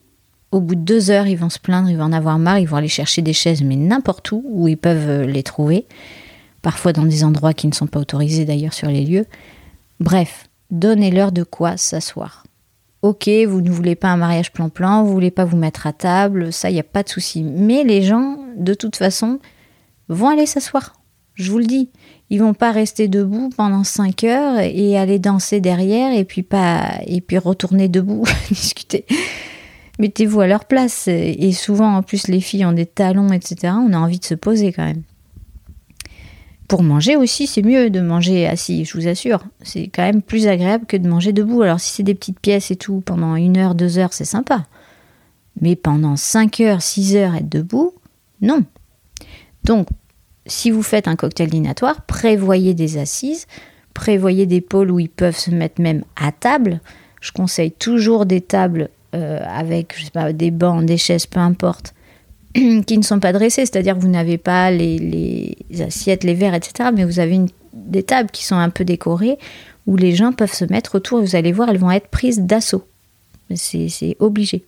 au 0.52 0.60
bout 0.60 0.76
de 0.76 0.82
deux 0.82 1.10
heures, 1.10 1.26
ils 1.26 1.36
vont 1.36 1.50
se 1.50 1.58
plaindre, 1.58 1.90
ils 1.90 1.96
vont 1.96 2.04
en 2.04 2.12
avoir 2.12 2.38
marre, 2.38 2.60
ils 2.60 2.68
vont 2.68 2.76
aller 2.76 2.86
chercher 2.86 3.22
des 3.22 3.32
chaises, 3.32 3.62
mais 3.64 3.74
n'importe 3.76 4.30
où, 4.30 4.44
où 4.46 4.68
ils 4.68 4.78
peuvent 4.78 5.08
euh, 5.08 5.26
les 5.26 5.42
trouver. 5.42 5.84
Parfois 6.62 6.92
dans 6.92 7.04
des 7.04 7.24
endroits 7.24 7.54
qui 7.54 7.66
ne 7.66 7.74
sont 7.74 7.88
pas 7.88 7.98
autorisés 7.98 8.44
d'ailleurs 8.44 8.72
sur 8.72 8.88
les 8.88 9.04
lieux. 9.04 9.26
Bref, 9.98 10.47
donnez-leur 10.70 11.32
de 11.32 11.42
quoi 11.42 11.76
s'asseoir. 11.76 12.44
Ok, 13.02 13.28
vous 13.46 13.60
ne 13.60 13.70
voulez 13.70 13.94
pas 13.94 14.08
un 14.08 14.16
mariage 14.16 14.52
plan-plan, 14.52 15.04
vous 15.04 15.12
voulez 15.12 15.30
pas 15.30 15.44
vous 15.44 15.56
mettre 15.56 15.86
à 15.86 15.92
table, 15.92 16.52
ça, 16.52 16.70
il 16.70 16.74
n'y 16.74 16.80
a 16.80 16.84
pas 16.84 17.04
de 17.04 17.08
souci. 17.08 17.44
Mais 17.44 17.84
les 17.84 18.02
gens, 18.02 18.38
de 18.56 18.74
toute 18.74 18.96
façon, 18.96 19.38
vont 20.08 20.28
aller 20.28 20.46
s'asseoir. 20.46 20.94
Je 21.34 21.52
vous 21.52 21.58
le 21.58 21.66
dis. 21.66 21.90
Ils 22.30 22.40
vont 22.40 22.54
pas 22.54 22.72
rester 22.72 23.06
debout 23.06 23.50
pendant 23.56 23.84
5 23.84 24.24
heures 24.24 24.58
et 24.58 24.98
aller 24.98 25.20
danser 25.20 25.60
derrière 25.60 26.12
et 26.12 26.24
puis 26.24 26.42
pas 26.42 26.98
et 27.06 27.20
puis 27.20 27.38
retourner 27.38 27.88
debout 27.88 28.24
discuter. 28.48 29.06
Mettez-vous 30.00 30.40
à 30.40 30.46
leur 30.46 30.64
place. 30.64 31.08
Et 31.08 31.52
souvent, 31.52 31.96
en 31.96 32.02
plus, 32.02 32.28
les 32.28 32.40
filles 32.40 32.64
ont 32.64 32.72
des 32.72 32.86
talons, 32.86 33.32
etc. 33.32 33.74
On 33.74 33.92
a 33.92 33.98
envie 33.98 34.18
de 34.18 34.24
se 34.24 34.34
poser 34.34 34.72
quand 34.72 34.84
même. 34.84 35.02
Pour 36.68 36.82
manger 36.82 37.16
aussi, 37.16 37.46
c'est 37.46 37.62
mieux 37.62 37.88
de 37.88 38.00
manger 38.00 38.46
assis, 38.46 38.84
je 38.84 38.98
vous 38.98 39.08
assure. 39.08 39.42
C'est 39.62 39.84
quand 39.84 40.02
même 40.02 40.20
plus 40.20 40.46
agréable 40.46 40.84
que 40.84 40.98
de 40.98 41.08
manger 41.08 41.32
debout. 41.32 41.62
Alors 41.62 41.80
si 41.80 41.90
c'est 41.90 42.02
des 42.02 42.14
petites 42.14 42.40
pièces 42.40 42.70
et 42.70 42.76
tout, 42.76 43.02
pendant 43.04 43.36
une 43.36 43.56
heure, 43.56 43.74
deux 43.74 43.98
heures, 43.98 44.12
c'est 44.12 44.26
sympa. 44.26 44.66
Mais 45.62 45.76
pendant 45.76 46.16
cinq 46.16 46.60
heures, 46.60 46.82
six 46.82 47.16
heures, 47.16 47.34
être 47.34 47.48
debout, 47.48 47.94
non. 48.42 48.64
Donc, 49.64 49.88
si 50.46 50.70
vous 50.70 50.82
faites 50.82 51.08
un 51.08 51.16
cocktail 51.16 51.48
dînatoire, 51.48 52.02
prévoyez 52.02 52.74
des 52.74 52.98
assises, 52.98 53.46
prévoyez 53.94 54.46
des 54.46 54.60
pôles 54.60 54.90
où 54.90 55.00
ils 55.00 55.08
peuvent 55.08 55.36
se 55.36 55.50
mettre 55.50 55.80
même 55.80 56.04
à 56.16 56.32
table. 56.32 56.80
Je 57.20 57.32
conseille 57.32 57.72
toujours 57.72 58.26
des 58.26 58.40
tables 58.40 58.90
euh, 59.14 59.40
avec, 59.48 59.94
je 59.96 60.04
sais 60.04 60.10
pas, 60.10 60.32
des 60.32 60.50
bancs, 60.50 60.84
des 60.84 60.98
chaises, 60.98 61.26
peu 61.26 61.40
importe, 61.40 61.94
qui 62.86 62.98
ne 62.98 63.02
sont 63.02 63.20
pas 63.20 63.32
dressés, 63.32 63.66
c'est-à-dire 63.66 63.94
que 63.96 64.00
vous 64.00 64.08
n'avez 64.08 64.38
pas 64.38 64.70
les, 64.70 65.56
assiettes, 65.80 66.24
les 66.24 66.34
verres, 66.34 66.54
etc., 66.54 66.90
mais 66.94 67.04
vous 67.04 67.20
avez 67.20 67.40
des 67.72 68.02
tables 68.02 68.30
qui 68.30 68.44
sont 68.44 68.56
un 68.56 68.70
peu 68.70 68.84
décorées 68.84 69.38
où 69.86 69.96
les 69.96 70.14
gens 70.14 70.32
peuvent 70.32 70.52
se 70.52 70.66
mettre 70.66 70.96
autour 70.96 71.20
vous 71.20 71.36
allez 71.36 71.52
voir, 71.52 71.70
elles 71.70 71.78
vont 71.78 71.90
être 71.90 72.08
prises 72.08 72.40
d'assaut. 72.40 72.84
C'est 73.54 74.16
obligé. 74.18 74.64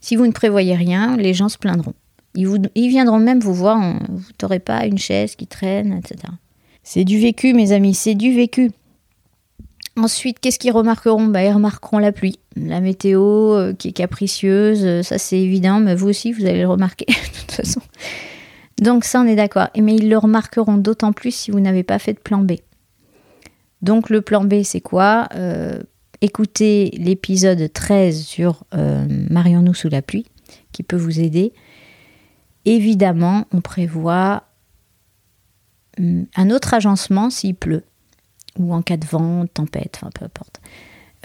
Si 0.00 0.16
vous 0.16 0.26
ne 0.26 0.32
prévoyez 0.32 0.74
rien, 0.74 1.16
les 1.16 1.32
gens 1.32 1.48
se 1.48 1.58
plaindront. 1.58 1.94
Ils 2.34 2.88
viendront 2.88 3.20
même 3.20 3.38
vous 3.38 3.54
voir, 3.54 3.78
vous 4.08 4.22
n'aurez 4.42 4.58
pas 4.58 4.86
une 4.86 4.98
chaise 4.98 5.36
qui 5.36 5.46
traîne, 5.46 5.92
etc. 5.92 6.32
C'est 6.82 7.04
du 7.04 7.20
vécu, 7.20 7.52
mes 7.54 7.70
amis, 7.70 7.94
c'est 7.94 8.14
du 8.14 8.34
vécu. 8.34 8.72
Ensuite, 9.96 10.40
qu'est-ce 10.40 10.58
qu'ils 10.58 10.72
remarqueront? 10.72 11.26
Bah, 11.26 11.44
Ils 11.44 11.52
remarqueront 11.52 11.98
la 11.98 12.10
pluie, 12.10 12.38
la 12.56 12.80
météo 12.80 13.54
euh, 13.54 13.72
qui 13.72 13.88
est 13.88 13.92
capricieuse, 13.92 14.84
euh, 14.84 15.02
ça 15.02 15.18
c'est 15.18 15.38
évident, 15.38 15.80
mais 15.80 15.94
vous 15.94 16.08
aussi 16.08 16.32
vous 16.32 16.44
allez 16.44 16.60
le 16.60 16.68
remarquer 16.68 17.06
de 17.08 17.40
toute 17.40 17.52
façon. 17.52 17.80
Donc 18.80 19.04
ça 19.04 19.20
on 19.20 19.26
est 19.26 19.36
d'accord. 19.36 19.68
Mais 19.76 19.96
ils 19.96 20.08
le 20.08 20.18
remarqueront 20.18 20.76
d'autant 20.76 21.12
plus 21.12 21.34
si 21.34 21.50
vous 21.50 21.60
n'avez 21.60 21.82
pas 21.82 21.98
fait 21.98 22.14
de 22.14 22.18
plan 22.18 22.38
B. 22.38 22.52
Donc 23.80 24.10
le 24.10 24.20
plan 24.20 24.44
B 24.44 24.62
c'est 24.64 24.80
quoi? 24.80 25.28
Euh, 25.34 25.80
Écoutez 26.24 26.90
l'épisode 26.98 27.72
13 27.72 28.22
sur 28.22 28.62
Marions-nous 28.72 29.74
sous 29.74 29.88
la 29.88 30.02
pluie 30.02 30.24
qui 30.70 30.84
peut 30.84 30.96
vous 30.96 31.18
aider. 31.18 31.52
Évidemment, 32.64 33.46
on 33.52 33.60
prévoit 33.60 34.44
hum, 35.98 36.26
un 36.36 36.50
autre 36.50 36.74
agencement 36.74 37.28
s'il 37.28 37.56
pleut 37.56 37.82
ou 38.58 38.72
en 38.72 38.82
cas 38.82 38.96
de 38.96 39.06
vent, 39.06 39.46
tempête, 39.46 39.98
enfin 40.00 40.10
peu 40.14 40.24
importe. 40.24 40.60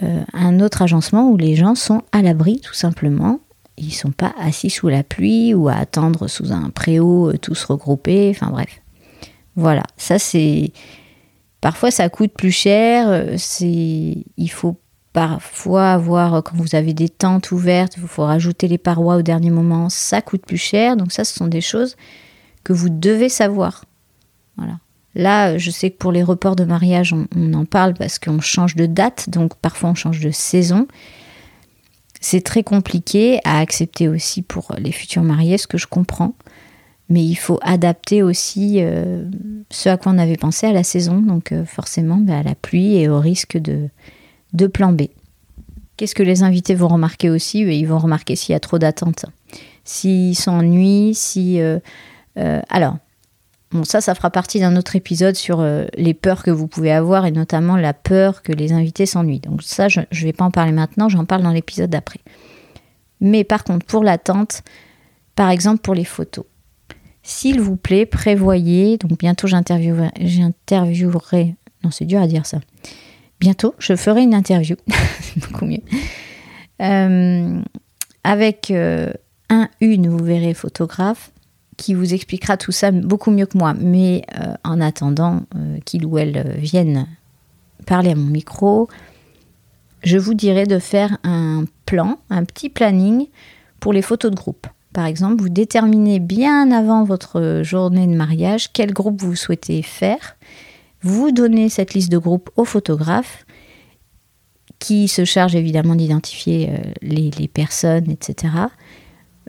Euh, 0.04 0.24
un 0.34 0.60
autre 0.60 0.84
agencement 0.84 1.30
où 1.30 1.38
les 1.38 1.56
gens 1.56 1.74
sont 1.74 2.04
à 2.12 2.22
l'abri 2.22 2.60
tout 2.60 2.74
simplement. 2.74 3.40
Ils 3.78 3.94
sont 3.94 4.12
pas 4.12 4.34
assis 4.40 4.70
sous 4.70 4.90
la 4.90 5.04
pluie 5.04 5.54
ou 5.54 5.70
à 5.70 5.74
attendre 5.76 6.28
sous 6.28 6.52
un 6.52 6.70
préau 6.70 7.30
euh, 7.30 7.38
tous 7.38 7.64
regroupés, 7.64 8.30
enfin 8.30 8.52
bref. 8.52 8.82
Voilà, 9.56 9.84
ça 9.98 10.20
c'est 10.20 10.72
parfois 11.62 11.90
ça 11.90 12.10
coûte 12.10 12.32
plus 12.32 12.52
cher, 12.52 13.08
euh, 13.10 13.38
il 13.62 14.52
faut 14.52 14.78
parfois 15.14 15.94
avoir 15.94 16.44
quand 16.44 16.56
vous 16.56 16.76
avez 16.76 16.94
des 16.94 17.10
tentes 17.10 17.52
ouvertes, 17.52 17.94
il 17.98 18.04
faut 18.04 18.24
rajouter 18.24 18.68
les 18.68 18.78
parois 18.78 19.16
au 19.16 19.24
dernier 19.24 19.50
moment, 19.50 19.90
ça 19.90 20.22
coûte 20.22 20.46
plus 20.46 20.58
cher. 20.58 20.96
Donc 20.96 21.12
ça 21.12 21.24
ce 21.24 21.34
sont 21.34 21.48
des 21.48 21.62
choses 21.62 21.96
que 22.64 22.74
vous 22.74 22.90
devez 22.90 23.30
savoir. 23.30 23.86
Voilà. 24.58 24.74
Là, 25.16 25.58
je 25.58 25.72
sais 25.72 25.90
que 25.90 25.98
pour 25.98 26.12
les 26.12 26.24
reports 26.24 26.56
de 26.56 26.64
mariage, 26.64 27.14
on, 27.14 27.54
en 27.54 27.66
parle 27.66 27.94
parce 27.94 28.20
qu'on 28.20 28.40
change 28.40 28.76
de 28.76 28.86
date, 28.86 29.30
donc 29.30 29.56
parfois 29.56 29.90
on 29.90 29.96
change 29.96 30.20
de 30.20 30.32
saison. 30.32 30.88
C'est 32.22 32.42
très 32.42 32.64
compliqué 32.64 33.40
à 33.44 33.60
accepter 33.60 34.08
aussi 34.08 34.42
pour 34.42 34.74
les 34.78 34.92
futurs 34.92 35.24
mariés, 35.24 35.58
ce 35.58 35.68
que 35.68 35.78
je 35.78 35.88
comprends. 35.88 36.34
Mais 37.10 37.24
il 37.24 37.36
faut 37.36 37.60
adapter 37.62 38.22
aussi 38.22 38.78
euh, 38.80 39.26
ce 39.70 39.88
à 39.88 39.98
quoi 39.98 40.12
on 40.12 40.18
avait 40.18 40.36
pensé 40.36 40.68
à 40.68 40.74
la 40.74 40.84
saison, 40.84 41.22
donc 41.22 41.52
euh, 41.52 41.64
forcément 41.64 42.18
bah, 42.18 42.40
à 42.40 42.44
la 42.44 42.54
pluie 42.54 42.98
et 42.98 43.08
au 43.08 43.20
risque 43.20 43.58
de, 43.58 43.88
de 44.54 44.68
plan 44.68 44.92
B. 44.92 45.04
Qu'est-ce 45.96 46.16
que 46.16 46.24
les 46.24 46.44
invités 46.44 46.76
vont 46.76 46.90
remarquer 46.90 47.30
aussi? 47.30 47.62
Ils 47.62 47.86
vont 47.86 47.98
remarquer 47.98 48.36
s'il 48.36 48.54
y 48.54 48.56
a 48.56 48.60
trop 48.60 48.78
d'attentes, 48.78 49.26
s'ils 49.84 50.36
s'ennuient, 50.36 51.16
si... 51.16 51.60
Euh, 51.60 51.80
alors, 52.70 52.98
Bon, 53.72 53.84
ça, 53.84 54.00
ça 54.00 54.16
fera 54.16 54.30
partie 54.30 54.60
d'un 54.60 54.78
autre 54.78 54.96
épisode 54.96 55.36
sur 55.36 55.60
euh, 55.60 55.86
les 55.96 56.14
peurs 56.14 56.44
que 56.44 56.52
vous 56.52 56.68
pouvez 56.68 56.92
avoir 56.92 57.26
et 57.26 57.32
notamment 57.32 57.76
la 57.76 57.94
peur 57.94 58.42
que 58.42 58.54
les 58.54 58.72
invités 58.72 59.06
s'ennuient. 59.06 59.42
Donc 59.42 59.62
ça, 59.62 59.90
je 59.90 60.00
ne 60.00 60.06
vais 60.22 60.34
pas 60.34 60.46
en 60.46 60.52
parler 60.52 60.72
maintenant, 60.72 61.10
j'en 61.10 61.26
parle 61.26 61.44
dans 61.44 61.52
l'épisode 61.52 61.90
d'après. 61.90 62.22
Mais 63.20 63.44
par 63.44 63.64
contre, 63.64 63.86
pour 63.86 64.04
l'attente, 64.04 64.64
par 65.36 65.50
exemple 65.50 65.82
pour 65.82 65.96
les 65.96 66.06
photos, 66.06 66.46
s'il 67.24 67.60
vous 67.60 67.76
plaît, 67.76 68.06
prévoyez, 68.06 68.98
donc 68.98 69.18
bientôt 69.20 69.48
j'interviewerai, 69.48 70.12
j'interviewerai, 70.22 71.56
non 71.84 71.92
c'est 71.92 72.06
dur 72.06 72.22
à 72.22 72.28
dire 72.28 72.46
ça, 72.46 72.60
bientôt 73.42 73.76
je 73.80 73.96
ferai 73.98 74.22
une 74.22 74.34
interview, 74.34 74.78
c'est 75.22 75.40
beaucoup 75.40 75.66
mieux, 75.66 75.82
euh, 76.82 77.62
avec 78.24 78.72
euh, 78.72 79.12
un, 79.50 79.68
une, 79.82 80.08
vous 80.08 80.24
verrez, 80.24 80.54
photographe, 80.54 81.32
qui 81.78 81.94
vous 81.94 82.14
expliquera 82.14 82.58
tout 82.58 82.72
ça 82.72 82.92
beaucoup 82.92 83.32
mieux 83.32 83.46
que 83.46 83.58
moi. 83.58 83.74
Mais 83.76 84.24
euh, 84.40 84.54
en 84.64 84.82
attendant 84.82 85.44
euh, 85.56 85.78
qu'il 85.86 86.06
ou 86.06 86.18
elle 86.18 86.38
euh, 86.38 86.54
vienne 86.58 87.08
parler 87.86 88.12
à 88.12 88.16
mon 88.16 88.26
micro, 88.26 88.90
je 90.04 90.18
vous 90.18 90.34
dirais 90.34 90.66
de 90.66 90.80
faire 90.80 91.18
un 91.24 91.66
plan, 91.86 92.20
un 92.30 92.44
petit 92.44 92.70
planning 92.70 93.28
pour 93.80 93.94
les 93.94 94.02
photos 94.02 94.32
de 94.32 94.36
groupe. 94.36 94.68
Par 94.92 95.06
exemple, 95.06 95.42
vous 95.42 95.50
déterminez 95.50 96.20
bien 96.20 96.72
avant 96.72 97.04
votre 97.04 97.62
journée 97.64 98.08
de 98.08 98.16
mariage 98.16 98.74
quel 98.74 98.92
groupe 98.92 99.22
vous 99.22 99.36
souhaitez 99.36 99.84
faire. 99.84 100.38
Vous 101.02 101.32
donnez 101.32 101.70
cette 101.70 101.94
liste 101.94 102.12
de 102.12 102.18
groupes 102.18 102.50
au 102.56 102.66
photographe 102.66 103.46
qui 104.80 105.08
se 105.08 105.26
charge 105.26 105.56
évidemment 105.56 105.96
d'identifier 105.96 106.72
les 107.02 107.48
personnes, 107.48 108.10
etc. 108.10 108.50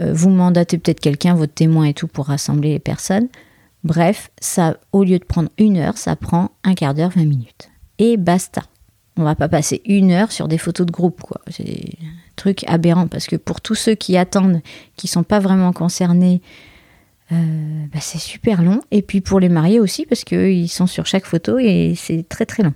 Euh, 0.01 0.13
vous 0.13 0.31
mandatez 0.31 0.79
peut-être 0.79 1.01
quelqu'un, 1.01 1.35
votre 1.35 1.55
témoin 1.55 1.85
et 1.85 1.95
tout, 1.95 2.09
pour 2.09 2.27
rassembler 2.27 2.71
les 2.71 2.79
personnes. 2.79 3.29
Bref, 3.85 4.31
ça, 4.41 4.77
au 4.93 5.05
lieu 5.05 5.19
de 5.19 5.25
prendre 5.25 5.51
une 5.59 5.77
heure, 5.77 5.97
ça 5.99 6.17
prend 6.17 6.51
un 6.65 6.75
quart 6.75 6.95
d'heure, 6.95 7.11
20 7.15 7.25
minutes. 7.25 7.71
Et 7.99 8.17
basta. 8.17 8.63
On 9.17 9.25
va 9.25 9.35
pas 9.35 9.49
passer 9.49 9.83
une 9.85 10.13
heure 10.13 10.31
sur 10.31 10.47
des 10.47 10.59
photos 10.59 10.87
de 10.87 10.93
groupe, 10.93 11.23
quoi. 11.23 11.41
C'est 11.49 11.97
un 12.03 12.35
truc 12.37 12.65
aberrant 12.69 13.09
parce 13.09 13.27
que 13.27 13.35
pour 13.35 13.61
tous 13.61 13.75
ceux 13.75 13.97
qui 13.97 14.17
attendent, 14.17 14.61
qui 14.97 15.09
sont 15.09 15.25
pas 15.25 15.41
vraiment 15.41 15.73
concernés, 15.73 16.41
euh, 17.33 17.85
bah, 17.93 17.99
c'est 18.01 18.19
super 18.19 18.63
long. 18.63 18.81
Et 18.93 19.03
puis 19.03 19.21
pour 19.21 19.41
les 19.41 19.49
mariés 19.49 19.81
aussi, 19.81 20.07
parce 20.07 20.23
qu'ils 20.23 20.69
sont 20.69 20.87
sur 20.87 21.07
chaque 21.07 21.27
photo 21.27 21.59
et 21.59 21.95
c'est 21.97 22.29
très 22.29 22.47
très 22.47 22.63
long. 22.63 22.75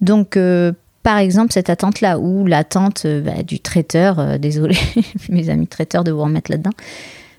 Donc, 0.00 0.36
euh, 0.36 0.72
par 1.06 1.18
exemple, 1.18 1.52
cette 1.52 1.70
attente-là, 1.70 2.18
ou 2.18 2.46
l'attente 2.46 3.04
euh, 3.04 3.20
bah, 3.20 3.44
du 3.44 3.60
traiteur, 3.60 4.18
euh, 4.18 4.38
désolé, 4.38 4.76
mes 5.28 5.50
amis 5.50 5.68
traiteurs 5.68 6.02
de 6.02 6.10
vous 6.10 6.22
remettre 6.22 6.50
là-dedans, 6.50 6.72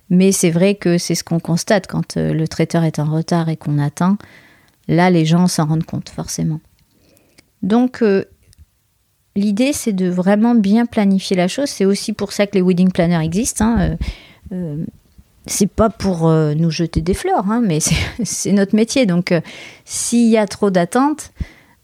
mais 0.10 0.32
c'est 0.32 0.52
vrai 0.52 0.76
que 0.76 0.98
c'est 0.98 1.16
ce 1.16 1.26
qu'on 1.26 1.42
constate 1.42 1.86
quand 1.86 2.16
le 2.16 2.48
traiteur 2.48 2.86
est 2.86 2.98
en 2.98 3.12
retard 3.12 3.50
et 3.50 3.58
qu'on 3.58 3.78
attend. 3.78 4.18
Là, 4.88 5.10
les 5.10 5.26
gens 5.26 5.48
s'en 5.48 5.66
rendent 5.66 5.84
compte, 5.84 6.08
forcément. 6.08 6.62
Donc, 7.62 8.02
l'idée, 9.36 9.74
c'est 9.74 9.92
de 9.92 10.08
vraiment 10.08 10.56
bien 10.56 10.86
planifier 10.86 11.36
la 11.36 11.50
chose. 11.50 11.68
C'est 11.68 11.84
aussi 11.84 12.14
pour 12.14 12.32
ça 12.32 12.48
que 12.48 12.56
les 12.56 12.62
wedding 12.62 12.94
planners 12.94 13.22
existent. 13.22 13.66
Hein. 13.66 13.98
c'est 15.46 15.70
pas 15.70 15.90
pour 15.90 16.30
nous 16.30 16.72
jeter 16.72 17.02
des 17.02 17.14
fleurs, 17.14 17.52
hein, 17.52 17.62
mais 17.62 17.80
c'est 18.24 18.54
notre 18.54 18.78
métier. 18.78 19.06
Donc, 19.06 19.34
s'il 19.84 20.30
y 20.30 20.38
a 20.38 20.48
trop 20.48 20.70
d'attentes, 20.70 21.34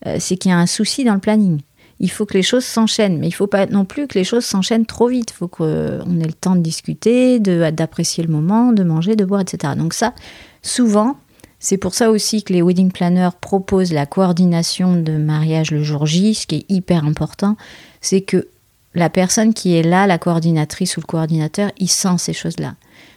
euh, 0.08 0.17
c'est 0.19 0.38
qu'il 0.38 0.52
y 0.52 0.54
a 0.54 0.58
un 0.58 0.65
souci 0.65 1.04
dans 1.04 1.13
le 1.13 1.19
planning. 1.19 1.62
Il 2.04 2.12
faut 2.12 2.26
que 2.26 2.34
les 2.34 2.44
choses 2.44 2.66
s'enchaînent, 2.66 3.18
mais 3.18 3.28
il 3.28 3.30
ne 3.30 3.36
faut 3.36 3.48
pas 3.48 3.66
non 3.66 3.86
plus 3.86 4.08
que 4.08 4.20
les 4.20 4.26
choses 4.26 4.44
s'enchaînent 4.44 4.86
trop 4.86 5.08
vite. 5.08 5.32
Il 5.32 5.38
faut 5.38 5.48
qu'on 5.48 6.20
ait 6.20 6.28
le 6.28 6.34
temps 6.34 6.58
de 6.58 6.60
discuter, 6.60 7.39
d'apprécier 7.39 8.26
le 8.26 8.30
moment, 8.30 8.74
de 8.74 8.84
manger, 8.84 9.16
de 9.16 9.24
boire, 9.24 9.39
etc. 9.39 9.72
Donc 9.78 9.94
ça, 9.94 10.13
souvent, 10.62 11.16
c'est 11.60 11.78
pour 11.78 11.94
ça 11.94 12.12
aussi 12.12 12.44
que 12.44 12.52
les 12.52 12.62
wedding 12.62 12.92
planners 12.92 13.30
proposent 13.39 13.94
la 13.94 14.06
coordination 14.06 14.98
de 14.98 15.13
mariage 15.13 15.72
le 15.72 15.82
jour 15.82 16.06
J, 16.06 16.34
ce 16.34 16.46
qui 16.46 16.56
est 16.58 16.66
hyper 16.68 17.06
important, 17.06 17.56
c'est 18.02 18.20
que 18.20 18.50
la 18.96 19.10
personne 19.10 19.54
qui 19.54 19.74
est 19.74 19.82
là, 19.82 20.06
la 20.06 20.18
coordinatrice 20.18 20.98
ou 20.98 21.00
le 21.00 21.06
coordinateur, 21.06 21.72
il 21.78 21.89
sent 21.89 22.18
ces 22.18 22.34
choses-là. 22.34 22.76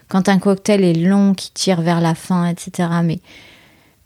Quand 0.09 0.29
un 0.29 0.38
cocktail 0.38 0.85
est 0.85 0.94
long, 0.94 1.35
qui 1.35 1.51
tire 1.51 1.81
vers 1.81 2.01
la 2.01 2.14
fin, 2.14 2.46
etc. 2.46 2.88
Mais 3.03 3.18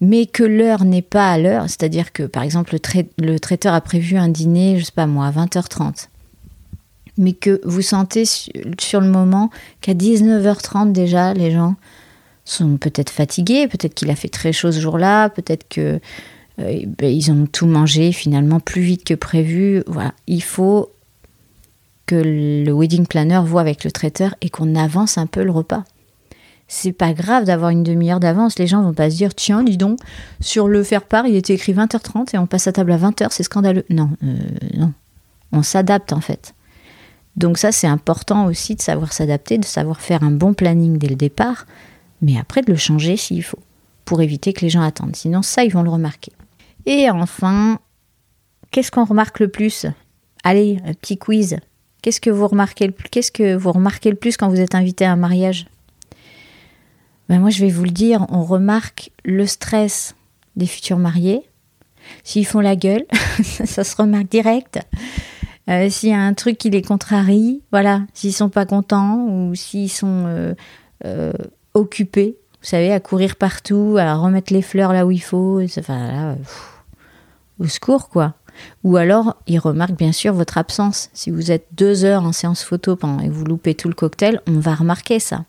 mais 0.01 0.27
que 0.27 0.43
l'heure 0.43 0.85
n'est 0.85 1.03
pas 1.03 1.31
à 1.31 1.39
l'heure, 1.39 1.65
c'est-à-dire 1.65 2.13
que 2.13 2.23
par 2.23 2.43
exemple 2.43 2.77
le, 3.19 3.39
traiteur 3.39 3.75
a 3.75 3.81
prévu 3.81 4.17
un 4.17 4.29
dîner, 4.29 4.79
je 4.79 4.85
sais 4.85 4.93
pas 4.93 5.07
moi, 5.07 5.27
à 5.27 5.33
20h30, 5.33 6.09
mais 7.19 7.33
que 7.33 7.61
vous 7.65 7.83
sentez 7.83 8.25
sur 8.25 9.01
le 9.01 9.09
moment 9.09 9.51
qu'à 9.81 9.93
19h30 9.93 10.93
déjà, 10.93 11.35
les 11.35 11.51
gens 11.51 11.75
sont 12.45 12.79
peut-être 12.79 13.11
fatigués, 13.11 13.69
peut-être 13.69 13.95
qu'il 13.95 14.11
a 14.11 14.17
fait 14.17 14.29
très 14.29 14.53
chaud 14.53 14.73
ce 14.73 14.81
jour-là, 14.81 15.29
peut-être 15.29 15.69
que 15.69 16.01
euh, 16.61 16.81
ben, 16.99 17.15
ils 17.15 17.31
ont 17.31 17.47
tout 17.47 17.67
mangé 17.67 18.13
finalement 18.13 18.61
plus 18.61 18.83
vite 18.83 19.05
que 19.05 19.15
prévu. 19.15 19.83
Voilà, 19.87 20.15
il 20.27 20.43
faut 20.43 20.91
que 22.07 22.17
le 22.17 22.73
wedding 22.73 23.07
planner 23.07 23.41
voit 23.45 23.61
avec 23.61 23.85
le 23.85 23.93
traiteur 23.93 24.35
et 24.41 24.51
qu'on 24.51 24.75
avance 24.75 25.19
un 25.19 25.27
peu 25.27 25.45
le 25.45 25.53
repas 25.53 25.85
c'est 26.73 26.93
pas 26.93 27.13
grave 27.13 27.45
d'avoir 27.45 27.71
une 27.71 27.83
demi-heure 27.83 28.21
d'avance. 28.21 28.57
Les 28.57 28.69
gens 28.69 28.81
vont 28.83 28.95
pas 28.95 29.11
se 29.11 29.17
dire 29.17 29.35
tiens, 29.35 29.65
dis 29.65 29.77
donc, 29.77 29.99
sur 30.41 30.69
le 30.69 30.85
faire-part, 30.85 31.27
il 31.27 31.35
était 31.35 31.53
écrit 31.53 31.75
20h30 31.75 32.35
et 32.35 32.39
on 32.39 32.47
passe 32.47 32.69
à 32.69 32.73
table 32.73 32.93
à 32.93 32.97
20h, 32.97 33.27
c'est 33.31 33.43
scandaleux. 33.43 33.85
Non, 33.91 34.11
euh, 34.23 34.37
non. 34.75 34.93
On 35.51 35.65
s'adapte 35.65 36.13
en 36.13 36.21
fait. 36.21 36.55
Donc 37.35 37.59
ça, 37.59 37.73
c'est 37.73 37.89
important 37.89 38.47
aussi 38.47 38.77
de 38.77 38.83
savoir 38.83 39.13
s'adapter, 39.13 39.59
de 39.59 39.65
savoir 39.65 40.01
faire 40.01 40.23
un 40.23 40.31
bon 40.31 40.55
planning 40.55 40.97
dès 40.97 41.09
le 41.09 41.17
départ, 41.17 41.67
mais 42.23 42.39
après 42.39 42.63
de 42.63 42.71
le 42.71 42.79
changer 42.79 43.17
s'il 43.17 43.43
faut, 43.43 43.59
pour 44.05 44.23
éviter 44.23 44.53
que 44.53 44.61
les 44.61 44.71
gens 44.71 44.83
attendent. 44.83 45.17
Sinon, 45.17 45.43
ça, 45.43 45.65
ils 45.65 45.73
vont 45.73 45.83
le 45.83 45.91
remarquer. 45.91 46.33
Et 46.87 47.11
enfin, 47.11 47.81
qu'est-ce 48.71 48.93
qu'on 48.93 49.05
remarque 49.05 49.41
le 49.41 49.49
plus? 49.49 49.87
Allez, 50.45 50.79
un 50.87 50.95
petit 50.95 51.19
quiz. 51.19 51.59
Qu'est-ce 52.01 52.21
que 52.21 52.31
vous 52.31 52.47
remarquez 52.47 52.87
le 52.87 52.93
plus 52.93 53.09
Qu'est-ce 53.09 53.33
que 53.33 53.57
vous 53.57 53.73
remarquez 53.73 54.11
le 54.11 54.17
plus 54.17 54.37
quand 54.37 54.49
vous 54.49 54.61
êtes 54.61 54.77
invité 54.77 55.05
à 55.05 55.13
un 55.13 55.17
mariage? 55.17 55.67
Ben 57.31 57.39
moi 57.39 57.51
je 57.51 57.65
vais 57.65 57.71
vous 57.71 57.85
le 57.85 57.91
dire, 57.91 58.27
on 58.29 58.43
remarque 58.43 59.13
le 59.25 59.47
stress 59.47 60.17
des 60.57 60.67
futurs 60.67 60.99
mariés. 60.99 61.43
S'ils 62.25 62.45
font 62.45 62.59
la 62.59 62.75
gueule, 62.75 63.05
ça 63.45 63.85
se 63.85 63.95
remarque 63.95 64.29
direct. 64.29 64.81
Euh, 65.69 65.89
s'il 65.89 66.09
y 66.09 66.13
a 66.13 66.19
un 66.19 66.35
truc 66.35 66.59
qui 66.59 66.71
les 66.71 66.83
contrarie, 66.83 67.63
voilà, 67.71 68.03
s'ils 68.15 68.33
sont 68.33 68.49
pas 68.49 68.67
contents 68.67 69.29
ou 69.29 69.55
s'ils 69.55 69.93
sont 69.93 70.25
euh, 70.27 70.55
euh, 71.05 71.33
occupés, 71.73 72.37
vous 72.63 72.67
savez, 72.67 72.93
à 72.93 72.99
courir 72.99 73.37
partout, 73.37 73.95
à 73.97 74.17
remettre 74.17 74.53
les 74.53 74.63
fleurs 74.63 74.93
là 74.93 75.07
où 75.07 75.13
il 75.13 75.23
faut, 75.23 75.63
enfin 75.79 76.09
là, 76.09 76.37
au 77.61 77.69
secours 77.69 78.09
quoi. 78.09 78.35
Ou 78.83 78.97
alors, 78.97 79.37
ils 79.47 79.61
remarquent 79.61 79.97
bien 79.97 80.11
sûr 80.11 80.35
votre 80.35 80.59
absence. 80.59 81.11
Si 81.13 81.31
vous 81.31 81.53
êtes 81.53 81.69
deux 81.71 82.05
heures 82.05 82.25
en 82.25 82.33
séance 82.33 82.65
photo 82.65 82.99
et 83.23 83.29
vous 83.29 83.45
loupez 83.45 83.77
tout 83.77 83.87
le 83.87 83.95
cocktail, 83.95 84.41
on 84.49 84.59
va 84.59 84.75
remarquer 84.75 85.21
ça. 85.21 85.45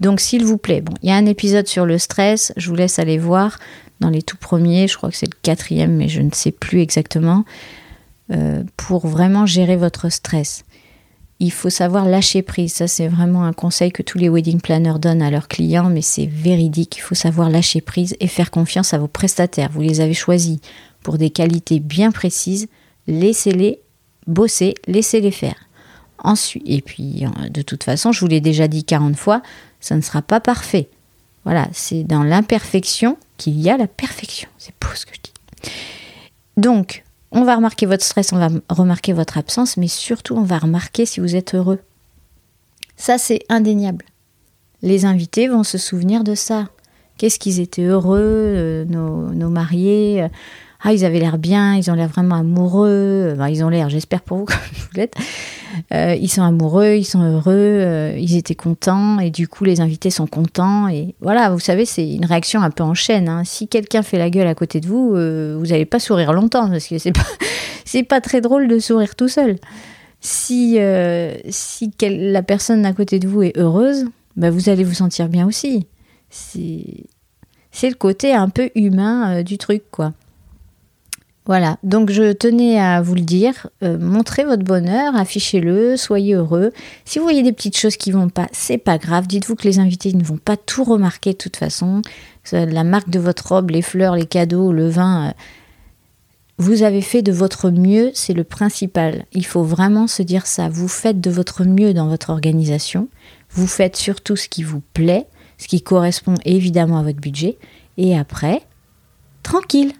Donc 0.00 0.20
s'il 0.20 0.44
vous 0.44 0.58
plaît, 0.58 0.80
bon, 0.80 0.94
il 1.02 1.08
y 1.08 1.12
a 1.12 1.16
un 1.16 1.26
épisode 1.26 1.66
sur 1.66 1.86
le 1.86 1.98
stress, 1.98 2.52
je 2.56 2.68
vous 2.68 2.74
laisse 2.74 2.98
aller 2.98 3.18
voir 3.18 3.58
dans 4.00 4.10
les 4.10 4.22
tout 4.22 4.36
premiers, 4.36 4.88
je 4.88 4.96
crois 4.96 5.10
que 5.10 5.16
c'est 5.16 5.32
le 5.32 5.38
quatrième, 5.42 5.96
mais 5.96 6.08
je 6.08 6.20
ne 6.20 6.30
sais 6.32 6.50
plus 6.50 6.80
exactement, 6.80 7.44
euh, 8.32 8.64
pour 8.76 9.06
vraiment 9.06 9.46
gérer 9.46 9.76
votre 9.76 10.08
stress. 10.08 10.64
Il 11.40 11.52
faut 11.52 11.70
savoir 11.70 12.06
lâcher 12.06 12.42
prise. 12.42 12.74
Ça, 12.74 12.86
c'est 12.86 13.08
vraiment 13.08 13.44
un 13.44 13.52
conseil 13.52 13.92
que 13.92 14.02
tous 14.02 14.18
les 14.18 14.28
wedding 14.28 14.60
planners 14.60 14.98
donnent 15.00 15.22
à 15.22 15.30
leurs 15.30 15.48
clients, 15.48 15.90
mais 15.90 16.00
c'est 16.00 16.26
véridique. 16.26 16.96
Il 16.96 17.00
faut 17.00 17.14
savoir 17.14 17.50
lâcher 17.50 17.80
prise 17.80 18.16
et 18.20 18.28
faire 18.28 18.50
confiance 18.50 18.94
à 18.94 18.98
vos 18.98 19.08
prestataires. 19.08 19.70
Vous 19.72 19.80
les 19.80 20.00
avez 20.00 20.14
choisis 20.14 20.58
pour 21.02 21.18
des 21.18 21.30
qualités 21.30 21.80
bien 21.80 22.12
précises. 22.12 22.68
Laissez-les 23.08 23.80
bosser, 24.26 24.74
laissez-les 24.86 25.32
faire. 25.32 25.56
Ensuite, 26.18 26.62
et 26.66 26.80
puis, 26.80 27.24
de 27.50 27.62
toute 27.62 27.84
façon, 27.84 28.12
je 28.12 28.20
vous 28.20 28.28
l'ai 28.28 28.40
déjà 28.40 28.68
dit 28.68 28.84
40 28.84 29.16
fois, 29.16 29.42
ça 29.84 29.96
ne 29.96 30.00
sera 30.00 30.22
pas 30.22 30.40
parfait. 30.40 30.88
Voilà, 31.44 31.68
c'est 31.72 32.04
dans 32.04 32.22
l'imperfection 32.22 33.18
qu'il 33.36 33.60
y 33.60 33.68
a 33.68 33.76
la 33.76 33.86
perfection. 33.86 34.48
C'est 34.56 34.72
beau 34.80 34.88
ce 34.94 35.04
que 35.04 35.12
je 35.14 35.20
dis. 35.20 35.70
Donc, 36.56 37.04
on 37.32 37.44
va 37.44 37.54
remarquer 37.56 37.84
votre 37.84 38.02
stress, 38.02 38.32
on 38.32 38.38
va 38.38 38.48
remarquer 38.70 39.12
votre 39.12 39.36
absence, 39.36 39.76
mais 39.76 39.88
surtout, 39.88 40.36
on 40.36 40.42
va 40.42 40.56
remarquer 40.56 41.04
si 41.04 41.20
vous 41.20 41.36
êtes 41.36 41.54
heureux. 41.54 41.80
Ça, 42.96 43.18
c'est 43.18 43.40
indéniable. 43.50 44.06
Les 44.80 45.04
invités 45.04 45.48
vont 45.48 45.64
se 45.64 45.76
souvenir 45.76 46.24
de 46.24 46.34
ça. 46.34 46.68
Qu'est-ce 47.18 47.38
qu'ils 47.38 47.60
étaient 47.60 47.82
heureux, 47.84 48.20
euh, 48.22 48.84
nos, 48.86 49.50
mariés. 49.50 50.26
Ah, 50.86 50.92
ils 50.92 51.04
avaient 51.06 51.18
l'air 51.18 51.38
bien, 51.38 51.74
ils 51.76 51.90
ont 51.90 51.94
l'air 51.94 52.08
vraiment 52.08 52.36
amoureux. 52.36 53.34
ils 53.48 53.64
ont 53.64 53.70
l'air, 53.70 53.88
j'espère 53.88 54.20
pour 54.20 54.36
vous, 54.36 54.44
comme 54.44 54.56
vous 54.74 54.88
l'êtes. 54.94 55.14
Euh, 55.92 56.14
ils 56.20 56.28
sont 56.28 56.42
amoureux, 56.42 56.94
ils 56.94 57.04
sont 57.04 57.22
heureux, 57.22 57.54
euh, 57.56 58.14
ils 58.18 58.36
étaient 58.36 58.54
contents 58.54 59.18
et 59.18 59.30
du 59.30 59.48
coup 59.48 59.64
les 59.64 59.80
invités 59.80 60.10
sont 60.10 60.26
contents 60.26 60.88
et 60.88 61.14
voilà, 61.20 61.50
vous 61.50 61.58
savez, 61.58 61.84
c'est 61.84 62.08
une 62.08 62.26
réaction 62.26 62.60
un 62.62 62.70
peu 62.70 62.84
en 62.84 62.94
chaîne. 62.94 63.28
Hein. 63.28 63.42
Si 63.44 63.66
quelqu'un 63.66 64.02
fait 64.02 64.18
la 64.18 64.30
gueule 64.30 64.46
à 64.46 64.54
côté 64.54 64.80
de 64.80 64.86
vous, 64.86 65.14
euh, 65.14 65.56
vous 65.58 65.68
n'allez 65.68 65.86
pas 65.86 65.98
sourire 65.98 66.32
longtemps 66.32 66.68
parce 66.68 66.86
que 66.86 66.98
c'est 66.98 67.12
pas 67.12 67.22
pas 68.08 68.20
très 68.20 68.40
drôle 68.40 68.68
de 68.68 68.78
sourire 68.78 69.16
tout 69.16 69.28
seul. 69.28 69.56
Si 70.20 70.78
si 71.50 71.90
la 72.00 72.42
personne 72.42 72.86
à 72.86 72.92
côté 72.92 73.18
de 73.18 73.26
vous 73.26 73.42
est 73.42 73.56
heureuse, 73.56 74.06
bah, 74.36 74.50
vous 74.50 74.68
allez 74.68 74.84
vous 74.84 74.94
sentir 74.94 75.28
bien 75.28 75.46
aussi. 75.46 75.86
C'est 76.28 77.04
c'est 77.72 77.88
le 77.88 77.94
côté 77.94 78.32
un 78.34 78.48
peu 78.48 78.70
humain 78.74 79.42
du 79.42 79.58
truc 79.58 79.82
quoi. 79.90 80.12
Voilà, 81.46 81.76
donc 81.82 82.10
je 82.10 82.32
tenais 82.32 82.80
à 82.80 83.02
vous 83.02 83.14
le 83.14 83.20
dire, 83.20 83.68
euh, 83.82 83.98
montrez 83.98 84.44
votre 84.44 84.64
bonheur, 84.64 85.14
affichez-le, 85.14 85.98
soyez 85.98 86.34
heureux. 86.34 86.72
Si 87.04 87.18
vous 87.18 87.24
voyez 87.24 87.42
des 87.42 87.52
petites 87.52 87.76
choses 87.76 87.98
qui 87.98 88.12
vont 88.12 88.30
pas, 88.30 88.48
c'est 88.52 88.78
pas 88.78 88.96
grave. 88.96 89.26
Dites-vous 89.26 89.54
que 89.54 89.64
les 89.68 89.78
invités 89.78 90.14
ne 90.14 90.24
vont 90.24 90.38
pas 90.38 90.56
tout 90.56 90.84
remarquer 90.84 91.32
de 91.32 91.38
toute 91.38 91.58
façon. 91.58 92.00
La 92.50 92.82
marque 92.82 93.10
de 93.10 93.18
votre 93.18 93.46
robe, 93.48 93.70
les 93.70 93.82
fleurs, 93.82 94.16
les 94.16 94.24
cadeaux, 94.24 94.72
le 94.72 94.88
vin, 94.88 95.28
euh, 95.28 95.32
vous 96.56 96.82
avez 96.82 97.02
fait 97.02 97.20
de 97.20 97.32
votre 97.32 97.70
mieux, 97.70 98.10
c'est 98.14 98.32
le 98.32 98.44
principal. 98.44 99.26
Il 99.32 99.44
faut 99.44 99.64
vraiment 99.64 100.06
se 100.06 100.22
dire 100.22 100.46
ça. 100.46 100.68
Vous 100.68 100.88
faites 100.88 101.20
de 101.20 101.30
votre 101.30 101.64
mieux 101.64 101.92
dans 101.92 102.08
votre 102.08 102.30
organisation. 102.30 103.08
Vous 103.50 103.66
faites 103.66 103.96
surtout 103.96 104.36
ce 104.36 104.48
qui 104.48 104.62
vous 104.62 104.80
plaît, 104.94 105.26
ce 105.58 105.66
qui 105.66 105.82
correspond 105.82 106.36
évidemment 106.44 106.98
à 106.98 107.02
votre 107.02 107.20
budget. 107.20 107.58
Et 107.98 108.16
après, 108.16 108.62
tranquille 109.42 109.92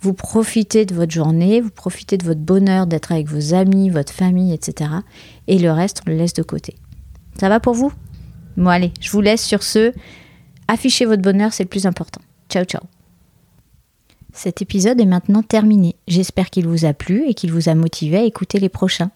vous 0.00 0.14
profitez 0.14 0.86
de 0.86 0.94
votre 0.94 1.12
journée, 1.12 1.60
vous 1.60 1.70
profitez 1.70 2.16
de 2.16 2.24
votre 2.24 2.40
bonheur 2.40 2.86
d'être 2.86 3.12
avec 3.12 3.26
vos 3.28 3.54
amis, 3.54 3.90
votre 3.90 4.12
famille, 4.12 4.52
etc. 4.52 4.90
Et 5.46 5.58
le 5.58 5.72
reste, 5.72 6.02
on 6.06 6.10
le 6.10 6.16
laisse 6.16 6.34
de 6.34 6.42
côté. 6.42 6.76
Ça 7.38 7.48
va 7.48 7.60
pour 7.60 7.74
vous? 7.74 7.92
Bon 8.56 8.68
allez, 8.68 8.92
je 9.00 9.10
vous 9.10 9.20
laisse 9.20 9.44
sur 9.44 9.62
ce. 9.62 9.92
Affichez 10.68 11.04
votre 11.04 11.22
bonheur, 11.22 11.52
c'est 11.52 11.64
le 11.64 11.68
plus 11.68 11.86
important. 11.86 12.20
Ciao 12.48 12.64
ciao. 12.64 12.82
Cet 14.32 14.62
épisode 14.62 15.00
est 15.00 15.06
maintenant 15.06 15.42
terminé. 15.42 15.96
J'espère 16.06 16.50
qu'il 16.50 16.66
vous 16.66 16.84
a 16.84 16.92
plu 16.92 17.24
et 17.26 17.34
qu'il 17.34 17.52
vous 17.52 17.68
a 17.68 17.74
motivé 17.74 18.18
à 18.18 18.24
écouter 18.24 18.60
les 18.60 18.68
prochains. 18.68 19.10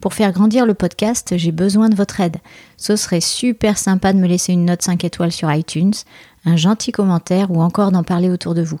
Pour 0.00 0.14
faire 0.14 0.32
grandir 0.32 0.66
le 0.66 0.74
podcast, 0.74 1.34
j'ai 1.36 1.52
besoin 1.52 1.88
de 1.88 1.94
votre 1.94 2.20
aide. 2.20 2.36
Ce 2.76 2.96
serait 2.96 3.20
super 3.20 3.78
sympa 3.78 4.12
de 4.12 4.18
me 4.18 4.26
laisser 4.26 4.52
une 4.52 4.66
note 4.66 4.82
5 4.82 5.04
étoiles 5.04 5.32
sur 5.32 5.52
iTunes, 5.52 5.94
un 6.44 6.56
gentil 6.56 6.92
commentaire 6.92 7.50
ou 7.50 7.62
encore 7.62 7.90
d'en 7.90 8.02
parler 8.02 8.28
autour 8.28 8.54
de 8.54 8.62
vous. 8.62 8.80